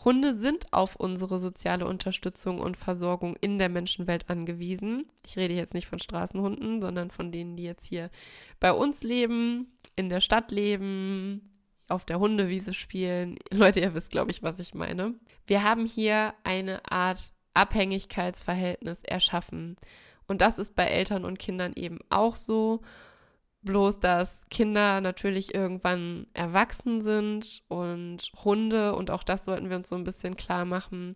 Hunde 0.04 0.34
sind 0.34 0.72
auf 0.72 0.96
unsere 0.96 1.38
soziale 1.38 1.86
Unterstützung 1.86 2.58
und 2.60 2.76
Versorgung 2.76 3.36
in 3.40 3.58
der 3.58 3.68
Menschenwelt 3.68 4.30
angewiesen. 4.30 5.06
Ich 5.26 5.36
rede 5.36 5.54
jetzt 5.54 5.74
nicht 5.74 5.86
von 5.86 5.98
Straßenhunden, 5.98 6.80
sondern 6.80 7.10
von 7.10 7.32
denen, 7.32 7.56
die 7.56 7.64
jetzt 7.64 7.86
hier 7.86 8.10
bei 8.60 8.72
uns 8.72 9.02
leben, 9.02 9.76
in 9.96 10.08
der 10.08 10.20
Stadt 10.20 10.50
leben, 10.50 11.50
auf 11.88 12.04
der 12.04 12.18
Hundewiese 12.18 12.72
spielen. 12.72 13.38
Leute, 13.50 13.80
ihr 13.80 13.94
wisst, 13.94 14.10
glaube 14.10 14.30
ich, 14.30 14.42
was 14.42 14.58
ich 14.58 14.74
meine. 14.74 15.14
Wir 15.46 15.64
haben 15.64 15.84
hier 15.84 16.32
eine 16.44 16.80
Art 16.90 17.32
Abhängigkeitsverhältnis 17.52 19.02
erschaffen. 19.02 19.76
Und 20.26 20.40
das 20.40 20.58
ist 20.58 20.74
bei 20.74 20.84
Eltern 20.84 21.24
und 21.24 21.38
Kindern 21.38 21.72
eben 21.74 21.98
auch 22.08 22.36
so. 22.36 22.80
Bloß, 23.62 24.00
dass 24.00 24.48
Kinder 24.48 25.00
natürlich 25.02 25.54
irgendwann 25.54 26.26
erwachsen 26.32 27.02
sind 27.02 27.62
und 27.68 28.32
Hunde, 28.42 28.94
und 28.94 29.10
auch 29.10 29.22
das 29.22 29.44
sollten 29.44 29.68
wir 29.68 29.76
uns 29.76 29.90
so 29.90 29.96
ein 29.96 30.04
bisschen 30.04 30.36
klar 30.36 30.64
machen, 30.64 31.14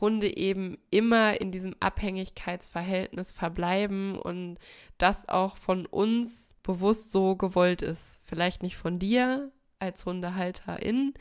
Hunde 0.00 0.36
eben 0.36 0.78
immer 0.90 1.40
in 1.40 1.52
diesem 1.52 1.76
Abhängigkeitsverhältnis 1.80 3.32
verbleiben 3.32 4.18
und 4.18 4.58
das 4.98 5.28
auch 5.28 5.56
von 5.56 5.86
uns 5.86 6.56
bewusst 6.62 7.12
so 7.12 7.36
gewollt 7.36 7.82
ist. 7.82 8.20
Vielleicht 8.24 8.62
nicht 8.62 8.76
von 8.76 8.98
dir 8.98 9.52
als 9.78 10.04
Hundehalterin, 10.04 11.14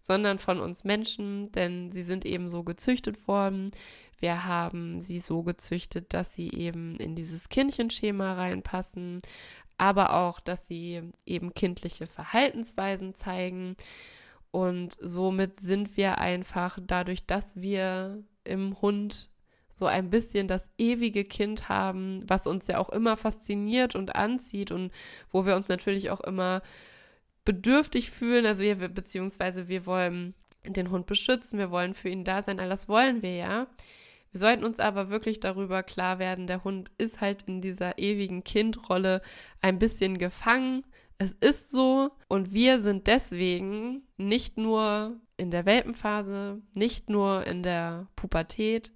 sondern 0.00 0.38
von 0.38 0.60
uns 0.60 0.84
Menschen, 0.84 1.50
denn 1.52 1.90
sie 1.90 2.02
sind 2.02 2.24
eben 2.24 2.48
so 2.48 2.62
gezüchtet 2.62 3.26
worden. 3.26 3.70
Wir 4.18 4.44
haben 4.44 5.00
sie 5.00 5.18
so 5.18 5.42
gezüchtet, 5.42 6.12
dass 6.12 6.34
sie 6.34 6.50
eben 6.52 6.96
in 6.96 7.16
dieses 7.16 7.48
Kindchenschema 7.48 8.34
reinpassen, 8.34 9.18
aber 9.80 10.14
auch, 10.14 10.40
dass 10.40 10.66
sie 10.66 11.02
eben 11.24 11.54
kindliche 11.54 12.06
Verhaltensweisen 12.06 13.14
zeigen. 13.14 13.76
Und 14.50 14.96
somit 15.00 15.58
sind 15.58 15.96
wir 15.96 16.18
einfach 16.18 16.78
dadurch, 16.86 17.24
dass 17.24 17.56
wir 17.56 18.22
im 18.44 18.80
Hund 18.82 19.30
so 19.78 19.86
ein 19.86 20.10
bisschen 20.10 20.48
das 20.48 20.68
ewige 20.76 21.24
Kind 21.24 21.70
haben, 21.70 22.22
was 22.28 22.46
uns 22.46 22.66
ja 22.66 22.76
auch 22.76 22.90
immer 22.90 23.16
fasziniert 23.16 23.94
und 23.94 24.14
anzieht 24.16 24.70
und 24.70 24.92
wo 25.32 25.46
wir 25.46 25.56
uns 25.56 25.68
natürlich 25.68 26.10
auch 26.10 26.20
immer 26.20 26.60
bedürftig 27.46 28.10
fühlen. 28.10 28.44
Also 28.44 28.62
wir, 28.62 28.76
beziehungsweise 28.76 29.68
wir 29.68 29.86
wollen 29.86 30.34
den 30.66 30.90
Hund 30.90 31.06
beschützen, 31.06 31.58
wir 31.58 31.70
wollen 31.70 31.94
für 31.94 32.10
ihn 32.10 32.24
da 32.24 32.42
sein, 32.42 32.60
all 32.60 32.68
das 32.68 32.86
wollen 32.86 33.22
wir 33.22 33.34
ja. 33.34 33.66
Wir 34.32 34.40
sollten 34.40 34.64
uns 34.64 34.78
aber 34.78 35.10
wirklich 35.10 35.40
darüber 35.40 35.82
klar 35.82 36.18
werden, 36.18 36.46
der 36.46 36.62
Hund 36.62 36.90
ist 36.98 37.20
halt 37.20 37.42
in 37.48 37.60
dieser 37.60 37.98
ewigen 37.98 38.44
Kindrolle 38.44 39.22
ein 39.60 39.78
bisschen 39.78 40.18
gefangen. 40.18 40.84
Es 41.18 41.32
ist 41.32 41.70
so 41.70 42.12
und 42.28 42.52
wir 42.52 42.80
sind 42.80 43.06
deswegen 43.06 44.02
nicht 44.16 44.56
nur 44.56 45.20
in 45.36 45.50
der 45.50 45.66
Welpenphase, 45.66 46.62
nicht 46.74 47.10
nur 47.10 47.46
in 47.46 47.62
der 47.62 48.06
Pubertät, 48.14 48.92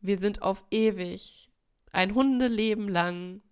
wir 0.00 0.18
sind 0.18 0.40
auf 0.40 0.64
ewig 0.70 1.50
ein 1.92 2.14
Hundeleben 2.14 2.88
lang 2.88 3.42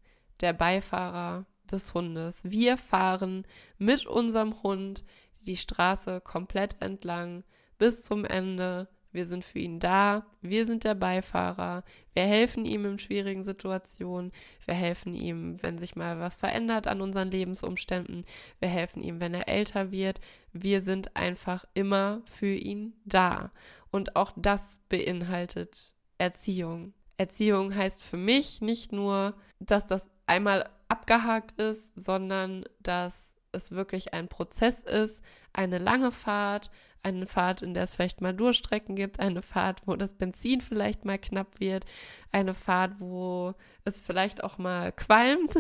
der 0.41 0.53
Beifahrer 0.53 1.47
des 1.71 1.93
Hundes. 1.93 2.43
Wir 2.45 2.79
fahren 2.79 3.47
mit 3.77 4.07
unserem 4.07 4.63
Hund 4.63 5.05
die 5.47 5.57
Straße 5.57 6.21
komplett 6.21 6.77
entlang 6.81 7.45
bis 7.77 8.03
zum 8.03 8.25
Ende 8.25 8.89
wir 9.19 9.27
sind 9.27 9.45
für 9.45 9.59
ihn 9.59 9.81
da, 9.81 10.25
wir 10.43 10.65
sind 10.65 10.85
der 10.85 10.95
Beifahrer, 10.95 11.83
wir 12.13 12.23
helfen 12.23 12.65
ihm 12.65 12.85
in 12.85 13.01
schwierigen 13.01 13.43
Situationen, 13.43 14.31
wir 14.65 14.75
helfen 14.75 15.13
ihm, 15.13 15.61
wenn 15.61 15.77
sich 15.77 15.97
mal 15.97 16.21
was 16.21 16.37
verändert 16.37 16.87
an 16.87 17.01
unseren 17.01 17.29
Lebensumständen, 17.29 18.25
wir 18.61 18.69
helfen 18.69 19.03
ihm, 19.03 19.19
wenn 19.19 19.35
er 19.35 19.49
älter 19.49 19.91
wird, 19.91 20.21
wir 20.53 20.83
sind 20.83 21.17
einfach 21.17 21.65
immer 21.75 22.23
für 22.27 22.55
ihn 22.55 22.93
da. 23.07 23.51
Und 23.91 24.15
auch 24.15 24.33
das 24.37 24.79
beinhaltet 24.89 25.95
Erziehung. 26.19 26.93
Erziehung 27.17 27.75
heißt 27.75 28.01
für 28.01 28.19
mich 28.19 28.61
nicht 28.61 28.93
nur, 28.93 29.35
dass 29.59 29.85
das 29.89 30.09
einmal 30.27 30.71
abgehakt 30.87 31.61
ist, 31.61 31.99
sondern 31.99 32.65
dass 32.79 33.35
es 33.51 33.73
wirklich 33.73 34.15
ein 34.15 34.29
Prozess 34.29 34.83
ist, 34.83 35.25
eine 35.53 35.79
lange 35.79 36.13
Fahrt, 36.13 36.71
eine 37.03 37.27
Fahrt, 37.27 37.63
in 37.63 37.75
der 37.75 37.85
es 37.85 37.95
vielleicht 37.95 38.21
mal 38.21 38.35
Durchstrecken 38.35 38.97
gibt, 38.97 39.21
eine 39.21 39.43
Fahrt, 39.43 39.83
wo 39.87 39.97
das 39.97 40.15
Benzin 40.15 40.61
vielleicht 40.61 41.05
mal 41.05 41.19
knapp 41.19 41.61
wird, 41.61 41.85
eine 42.33 42.55
Fahrt, 42.55 43.01
wo 43.01 43.55
es 43.85 43.99
vielleicht 43.99 44.45
auch 44.45 44.59
mal 44.59 44.93
qualmt. 44.93 45.55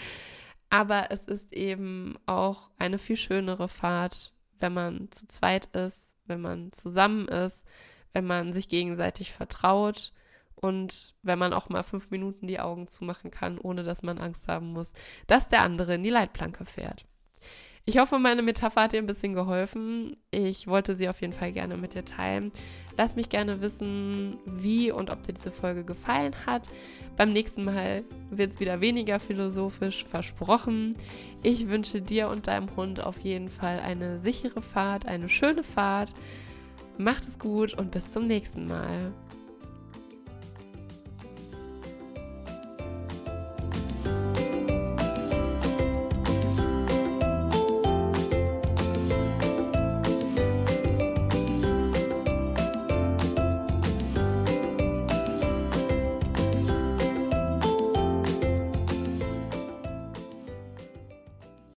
Aber 0.70 1.10
es 1.10 1.24
ist 1.24 1.52
eben 1.52 2.18
auch 2.26 2.70
eine 2.78 2.98
viel 2.98 3.16
schönere 3.16 3.68
Fahrt, 3.68 4.32
wenn 4.58 4.72
man 4.72 5.10
zu 5.10 5.26
zweit 5.26 5.66
ist, 5.66 6.16
wenn 6.26 6.40
man 6.40 6.72
zusammen 6.72 7.28
ist, 7.28 7.66
wenn 8.12 8.24
man 8.24 8.52
sich 8.52 8.68
gegenseitig 8.68 9.32
vertraut 9.32 10.12
und 10.54 11.14
wenn 11.22 11.38
man 11.38 11.52
auch 11.52 11.68
mal 11.68 11.82
fünf 11.82 12.10
Minuten 12.10 12.46
die 12.46 12.60
Augen 12.60 12.86
zumachen 12.86 13.30
kann, 13.30 13.58
ohne 13.58 13.82
dass 13.82 14.02
man 14.02 14.18
Angst 14.18 14.48
haben 14.48 14.72
muss, 14.72 14.92
dass 15.26 15.48
der 15.48 15.62
andere 15.62 15.96
in 15.96 16.04
die 16.04 16.10
Leitplanke 16.10 16.64
fährt. 16.64 17.04
Ich 17.84 17.98
hoffe, 17.98 18.20
meine 18.20 18.42
Metapher 18.42 18.82
hat 18.82 18.92
dir 18.92 18.98
ein 18.98 19.08
bisschen 19.08 19.34
geholfen. 19.34 20.16
Ich 20.30 20.68
wollte 20.68 20.94
sie 20.94 21.08
auf 21.08 21.20
jeden 21.20 21.32
Fall 21.32 21.50
gerne 21.50 21.76
mit 21.76 21.94
dir 21.94 22.04
teilen. 22.04 22.52
Lass 22.96 23.16
mich 23.16 23.28
gerne 23.28 23.60
wissen, 23.60 24.38
wie 24.46 24.92
und 24.92 25.10
ob 25.10 25.22
dir 25.22 25.32
diese 25.32 25.50
Folge 25.50 25.84
gefallen 25.84 26.34
hat. 26.46 26.68
Beim 27.16 27.32
nächsten 27.32 27.64
Mal 27.64 28.04
wird 28.30 28.52
es 28.52 28.60
wieder 28.60 28.80
weniger 28.80 29.18
philosophisch 29.18 30.04
versprochen. 30.04 30.96
Ich 31.42 31.68
wünsche 31.68 32.00
dir 32.00 32.28
und 32.28 32.46
deinem 32.46 32.74
Hund 32.76 33.02
auf 33.02 33.18
jeden 33.18 33.50
Fall 33.50 33.80
eine 33.80 34.20
sichere 34.20 34.62
Fahrt, 34.62 35.06
eine 35.06 35.28
schöne 35.28 35.64
Fahrt. 35.64 36.14
Macht 36.98 37.26
es 37.26 37.36
gut 37.36 37.74
und 37.74 37.90
bis 37.90 38.10
zum 38.10 38.28
nächsten 38.28 38.68
Mal. 38.68 39.12